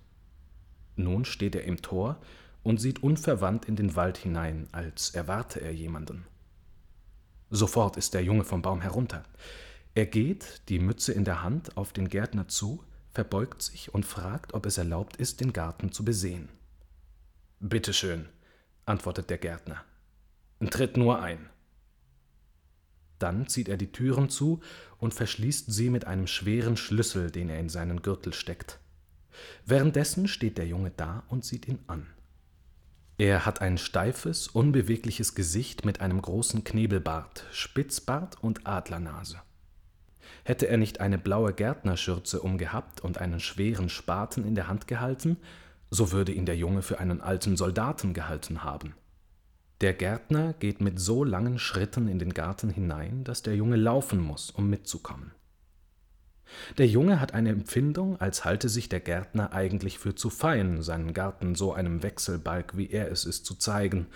[0.97, 2.20] Nun steht er im Tor
[2.62, 6.26] und sieht unverwandt in den Wald hinein, als erwarte er jemanden.
[7.51, 9.24] Sofort ist der Junge vom Baum herunter.
[9.95, 12.82] Er geht, die Mütze in der Hand, auf den Gärtner zu,
[13.12, 16.49] verbeugt sich und fragt, ob es erlaubt ist, den Garten zu besehen.
[17.61, 18.28] Bitte schön,
[18.86, 19.84] antwortet der Gärtner.
[20.70, 21.51] Tritt nur ein.
[23.18, 24.61] Dann zieht er die Türen zu
[24.99, 28.80] und verschließt sie mit einem schweren Schlüssel, den er in seinen Gürtel steckt.
[29.66, 32.07] Währenddessen steht der Junge da und sieht ihn an.
[33.18, 39.40] Er hat ein steifes, unbewegliches Gesicht mit einem großen Knebelbart, Spitzbart und Adlernase.
[40.45, 45.36] Hätte er nicht eine blaue Gärtnerschürze umgehabt und einen schweren Spaten in der Hand gehalten,
[45.90, 48.95] so würde ihn der Junge für einen alten Soldaten gehalten haben.
[49.82, 54.20] Der Gärtner geht mit so langen Schritten in den Garten hinein, dass der Junge laufen
[54.20, 55.32] muss, um mitzukommen.
[56.78, 61.14] Der Junge hat eine Empfindung, als halte sich der Gärtner eigentlich für zu fein, seinen
[61.14, 64.07] Garten so einem Wechselbalg, wie er es ist, zu zeigen,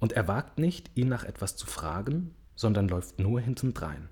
[0.00, 4.08] und er wagt nicht, ihn nach etwas zu fragen, sondern läuft nur hintendrein.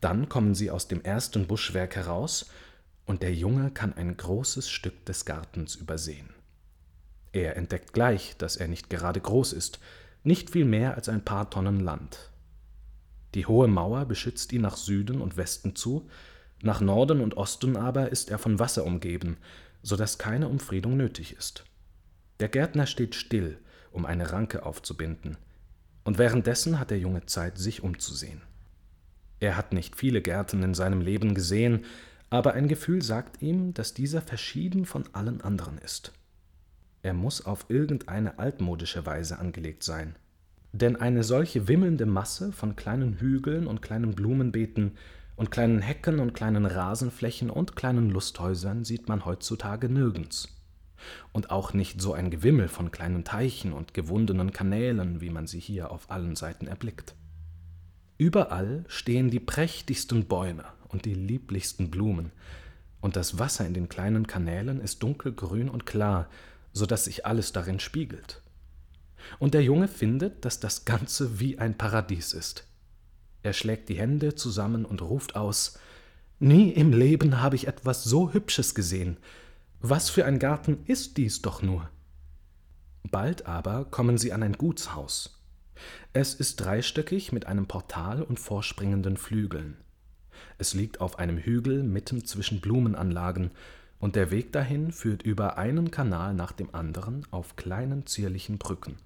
[0.00, 2.50] Dann kommen sie aus dem ersten Buschwerk heraus,
[3.06, 6.30] und der Junge kann ein großes Stück des Gartens übersehen.
[7.32, 9.80] Er entdeckt gleich, dass er nicht gerade groß ist,
[10.22, 12.30] nicht viel mehr als ein paar Tonnen Land.
[13.34, 16.08] Die hohe Mauer beschützt ihn nach Süden und Westen zu,
[16.62, 19.38] nach Norden und Osten aber ist er von Wasser umgeben,
[19.82, 21.64] so dass keine Umfriedung nötig ist.
[22.40, 23.58] Der Gärtner steht still,
[23.92, 25.36] um eine Ranke aufzubinden,
[26.04, 28.42] und währenddessen hat der Junge Zeit, sich umzusehen.
[29.40, 31.84] Er hat nicht viele Gärten in seinem Leben gesehen,
[32.28, 36.12] aber ein Gefühl sagt ihm, dass dieser verschieden von allen anderen ist.
[37.02, 40.14] Er muss auf irgendeine altmodische Weise angelegt sein.
[40.72, 44.92] Denn eine solche wimmelnde Masse von kleinen Hügeln und kleinen Blumenbeeten
[45.34, 50.48] und kleinen Hecken und kleinen Rasenflächen und kleinen Lusthäusern sieht man heutzutage nirgends.
[51.32, 55.58] Und auch nicht so ein Gewimmel von kleinen Teichen und gewundenen Kanälen, wie man sie
[55.58, 57.14] hier auf allen Seiten erblickt.
[58.20, 62.32] Überall stehen die prächtigsten Bäume und die lieblichsten Blumen,
[63.00, 66.28] und das Wasser in den kleinen Kanälen ist dunkelgrün und klar,
[66.74, 68.42] so dass sich alles darin spiegelt.
[69.38, 72.66] Und der Junge findet, dass das Ganze wie ein Paradies ist.
[73.42, 75.78] Er schlägt die Hände zusammen und ruft aus
[76.40, 79.16] Nie im Leben habe ich etwas so Hübsches gesehen.
[79.80, 81.88] Was für ein Garten ist dies doch nur?
[83.10, 85.39] Bald aber kommen sie an ein Gutshaus.
[86.12, 89.76] Es ist dreistöckig mit einem Portal und vorspringenden Flügeln.
[90.58, 93.50] Es liegt auf einem Hügel mitten zwischen Blumenanlagen,
[93.98, 98.96] und der Weg dahin führt über einen Kanal nach dem anderen auf kleinen zierlichen Brücken.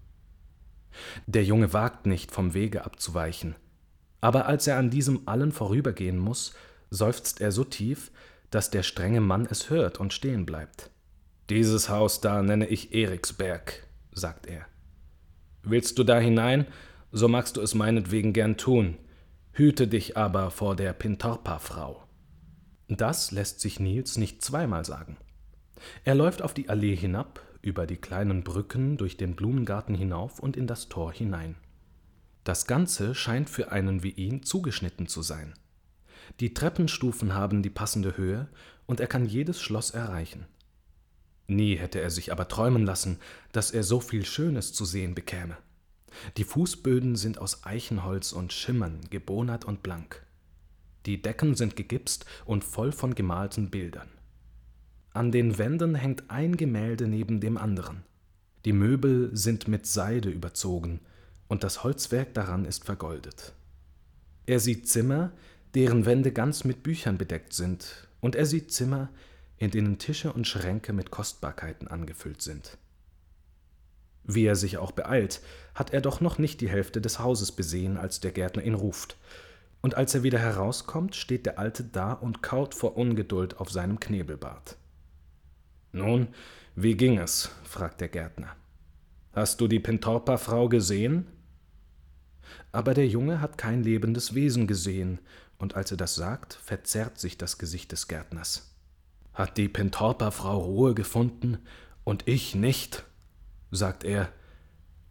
[1.26, 3.56] Der Junge wagt nicht, vom Wege abzuweichen,
[4.20, 6.54] aber als er an diesem allen vorübergehen muss,
[6.90, 8.12] seufzt er so tief,
[8.50, 10.90] dass der strenge Mann es hört und stehen bleibt.
[11.50, 14.64] Dieses Haus da nenne ich Eriksberg, sagt er.
[15.64, 16.66] Willst du da hinein,
[17.10, 18.98] so magst du es meinetwegen gern tun,
[19.52, 22.02] hüte dich aber vor der Pintorpa-Frau.
[22.88, 25.16] Das lässt sich Nils nicht zweimal sagen.
[26.04, 30.56] Er läuft auf die Allee hinab, über die kleinen Brücken, durch den Blumengarten hinauf und
[30.56, 31.56] in das Tor hinein.
[32.44, 35.54] Das Ganze scheint für einen wie ihn zugeschnitten zu sein.
[36.40, 38.48] Die Treppenstufen haben die passende Höhe,
[38.86, 40.44] und er kann jedes Schloss erreichen.
[41.46, 43.18] Nie hätte er sich aber träumen lassen,
[43.52, 45.56] dass er so viel Schönes zu sehen bekäme.
[46.36, 50.24] Die Fußböden sind aus Eichenholz und schimmern, gebonert und blank.
[51.06, 54.08] Die Decken sind gegipst und voll von gemalten Bildern.
[55.12, 58.04] An den Wänden hängt ein Gemälde neben dem anderen.
[58.64, 61.00] Die Möbel sind mit Seide überzogen,
[61.46, 63.52] und das Holzwerk daran ist vergoldet.
[64.46, 65.32] Er sieht Zimmer,
[65.74, 69.10] deren Wände ganz mit Büchern bedeckt sind, und er sieht Zimmer,
[69.58, 72.76] in denen Tische und Schränke mit Kostbarkeiten angefüllt sind.
[74.24, 75.40] Wie er sich auch beeilt,
[75.74, 79.16] hat er doch noch nicht die Hälfte des Hauses besehen, als der Gärtner ihn ruft.
[79.82, 84.00] Und als er wieder herauskommt, steht der Alte da und kaut vor Ungeduld auf seinem
[84.00, 84.76] Knebelbart.
[85.92, 86.28] Nun,
[86.74, 87.50] wie ging es?
[87.64, 88.56] fragt der Gärtner.
[89.34, 91.26] Hast du die Pentorpa-Frau gesehen?
[92.72, 95.18] Aber der Junge hat kein lebendes Wesen gesehen,
[95.58, 98.73] und als er das sagt, verzerrt sich das Gesicht des Gärtners.
[99.34, 101.58] Hat die Pentorpa-Frau Ruhe gefunden
[102.04, 103.04] und ich nicht,
[103.70, 104.28] sagt er,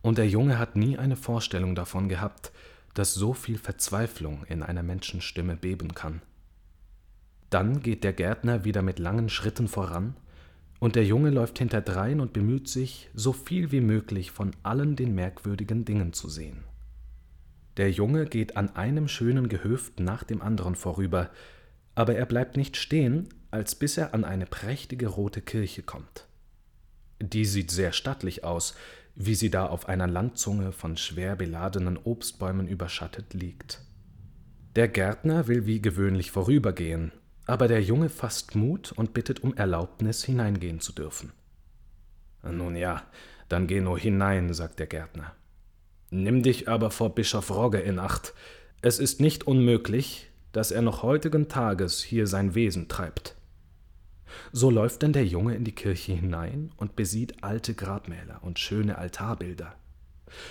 [0.02, 2.52] und der Junge hat nie eine Vorstellung davon gehabt,
[2.94, 6.22] dass so viel Verzweiflung in einer Menschenstimme beben kann.
[7.50, 10.16] Dann geht der Gärtner wieder mit langen Schritten voran,
[10.80, 15.16] und der Junge läuft hinterdrein und bemüht sich, so viel wie möglich von allen den
[15.16, 16.66] merkwürdigen Dingen zu sehen.
[17.78, 21.30] Der Junge geht an einem schönen Gehöft nach dem anderen vorüber,
[21.96, 26.28] aber er bleibt nicht stehen, als bis er an eine prächtige rote Kirche kommt.
[27.22, 28.76] Die sieht sehr stattlich aus,
[29.16, 33.82] wie sie da auf einer Landzunge von schwer beladenen Obstbäumen überschattet liegt.
[34.76, 37.12] Der Gärtner will wie gewöhnlich vorübergehen,
[37.45, 41.32] aber der Junge fasst Mut und bittet um Erlaubnis, hineingehen zu dürfen.
[42.41, 43.04] Nun ja,
[43.49, 45.36] dann geh nur hinein, sagt der Gärtner.
[46.10, 48.34] Nimm dich aber vor Bischof Rogge in Acht.
[48.82, 53.36] Es ist nicht unmöglich, dass er noch heutigen Tages hier sein Wesen treibt.
[54.52, 58.98] So läuft denn der Junge in die Kirche hinein und besieht alte Grabmäler und schöne
[58.98, 59.76] Altarbilder.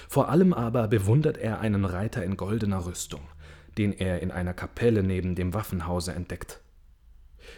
[0.08, 3.22] Vor allem aber bewundert er einen Reiter in goldener Rüstung,
[3.78, 6.60] den er in einer Kapelle neben dem Waffenhause entdeckt.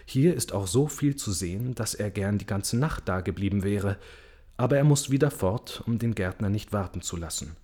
[0.07, 3.99] Hier ist auch so viel zu sehen, dass er gern die ganze Nacht dageblieben wäre,
[4.57, 7.57] aber er muss wieder fort, um den Gärtner nicht warten zu lassen.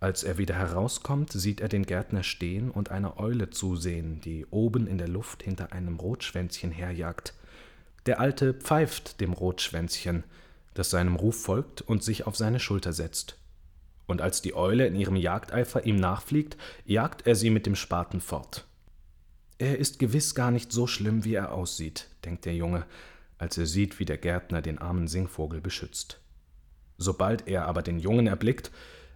[0.00, 4.86] Als er wieder herauskommt, sieht er den Gärtner stehen und einer Eule zusehen, die oben
[4.86, 7.34] in der Luft hinter einem Rotschwänzchen herjagt.
[8.06, 10.24] Der Alte pfeift dem Rotschwänzchen,
[10.74, 13.38] das seinem Ruf folgt und sich auf seine Schulter setzt.
[14.06, 18.20] Und als die Eule in ihrem Jagdeifer ihm nachfliegt, jagt er sie mit dem Spaten
[18.20, 18.66] fort.
[19.56, 22.84] Er ist gewiss gar nicht so schlimm, wie er aussieht, denkt der Junge,
[23.38, 26.20] als er sieht, wie der Gärtner den armen Singvogel beschützt.
[26.98, 28.70] Sobald er aber den Jungen erblickt,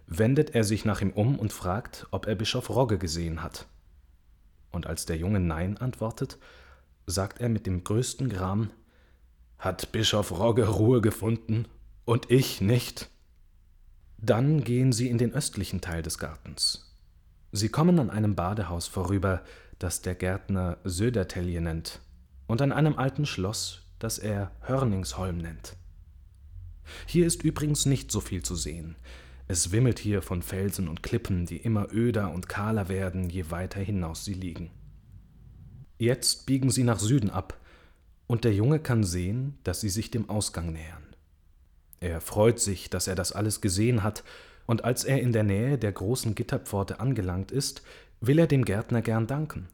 [0.09, 3.67] wendet er sich nach ihm um und fragt, ob er Bischof Rogge gesehen hat.
[4.71, 6.37] Und als der Junge Nein antwortet,
[7.05, 8.71] sagt er mit dem größten Gram,
[9.59, 11.65] hat Bischof Rogge Ruhe gefunden
[12.05, 13.09] und ich nicht?
[14.17, 16.95] Dann gehen sie in den östlichen Teil des Gartens.
[17.51, 19.43] Sie kommen an einem Badehaus vorüber,
[19.77, 21.99] das der Gärtner Södertelje nennt,
[22.47, 25.75] und an einem alten Schloss, das er Hörningsholm nennt.
[27.05, 28.95] Hier ist übrigens nicht so viel zu sehen.
[29.51, 33.79] Es wimmelt hier von Felsen und Klippen, die immer öder und kahler werden, je weiter
[33.79, 34.69] hinaus sie liegen.
[35.97, 37.59] Jetzt biegen sie nach Süden ab,
[38.27, 41.01] und der Junge kann sehen, dass sie sich dem Ausgang nähern.
[41.99, 44.23] Er freut sich, dass er das alles gesehen hat,
[44.67, 47.81] und als er in der Nähe der großen Gitterpforte angelangt ist,
[48.21, 49.67] will er dem Gärtner gern danken.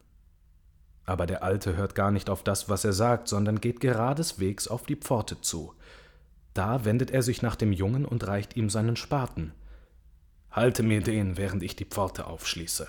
[1.04, 4.84] Aber der Alte hört gar nicht auf das, was er sagt, sondern geht geradeswegs auf
[4.86, 5.74] die Pforte zu.
[6.54, 9.52] Da wendet er sich nach dem Jungen und reicht ihm seinen Spaten.
[10.56, 12.88] Halte mir den, während ich die Pforte aufschließe.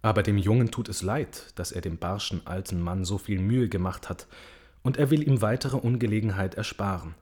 [0.00, 3.68] Aber dem Jungen tut es leid, dass er dem barschen alten Mann so viel Mühe
[3.68, 4.26] gemacht hat,
[4.80, 7.14] und er will ihm weitere Ungelegenheit ersparen.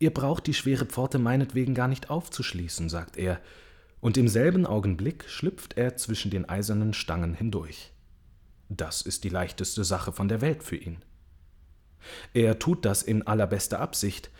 [0.00, 3.40] Ihr braucht die schwere Pforte meinetwegen gar nicht aufzuschließen, sagt er,
[4.00, 7.92] und im selben Augenblick schlüpft er zwischen den eisernen Stangen hindurch.
[8.68, 11.04] Das ist die leichteste Sache von der Welt für ihn.
[12.34, 14.32] Er tut das in allerbester Absicht,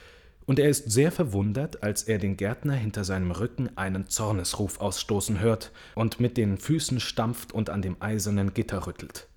[0.47, 5.40] und er ist sehr verwundert, als er den Gärtner hinter seinem Rücken einen Zornesruf ausstoßen
[5.40, 9.28] hört und mit den Füßen stampft und an dem eisernen Gitter rüttelt.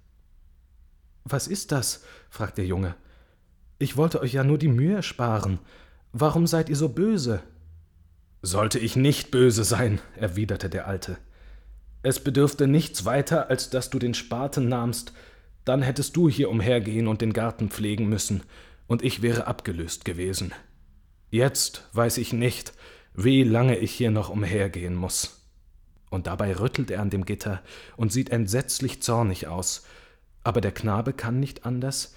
[1.23, 2.03] Was ist das?
[2.29, 2.95] fragt der Junge.
[3.77, 5.59] Ich wollte euch ja nur die Mühe sparen.
[6.13, 7.41] Warum seid ihr so böse?
[8.41, 11.17] Sollte ich nicht böse sein, erwiderte der Alte.
[12.03, 15.13] Es bedürfte nichts weiter, als dass du den Spaten nahmst,
[15.65, 18.43] dann hättest du hier umhergehen und den Garten pflegen müssen,
[18.87, 20.53] und ich wäre abgelöst gewesen.
[21.36, 22.71] Jetzt weiß ich nicht,
[23.13, 25.45] wie lange ich hier noch umhergehen muss.
[26.09, 27.61] Und dabei rüttelt er an dem Gitter
[27.97, 29.86] und sieht entsetzlich zornig aus,
[30.45, 32.15] aber der Knabe kann nicht anders,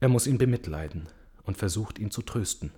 [0.00, 1.08] er muss ihn bemitleiden
[1.44, 2.72] und versucht ihn zu trösten.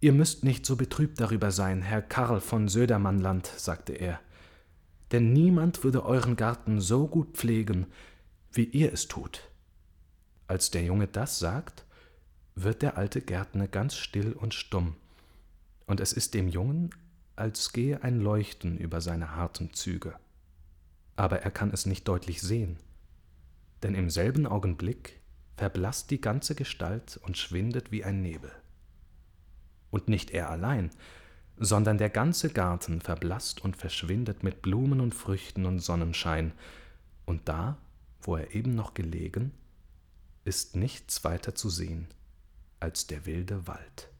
[0.00, 4.20] Ihr müsst nicht so betrübt darüber sein, Herr Karl von Södermannland, sagte er,
[5.10, 7.88] denn niemand würde euren Garten so gut pflegen,
[8.52, 9.50] wie ihr es tut.
[10.46, 11.84] Als der Junge das sagt,
[12.54, 14.96] wird der alte Gärtner ganz still und stumm,
[15.86, 16.90] und es ist dem Jungen,
[17.36, 20.14] als gehe ein Leuchten über seine harten Züge.
[21.16, 22.78] Aber er kann es nicht deutlich sehen,
[23.82, 25.20] denn im selben Augenblick
[25.56, 28.50] verblasst die ganze Gestalt und schwindet wie ein Nebel.
[29.90, 30.90] Und nicht er allein,
[31.58, 36.52] sondern der ganze Garten verblasst und verschwindet mit Blumen und Früchten und Sonnenschein,
[37.24, 37.78] und da,
[38.20, 39.52] wo er eben noch gelegen,
[40.44, 42.08] ist nichts weiter zu sehen
[42.82, 44.11] als der wilde Wald.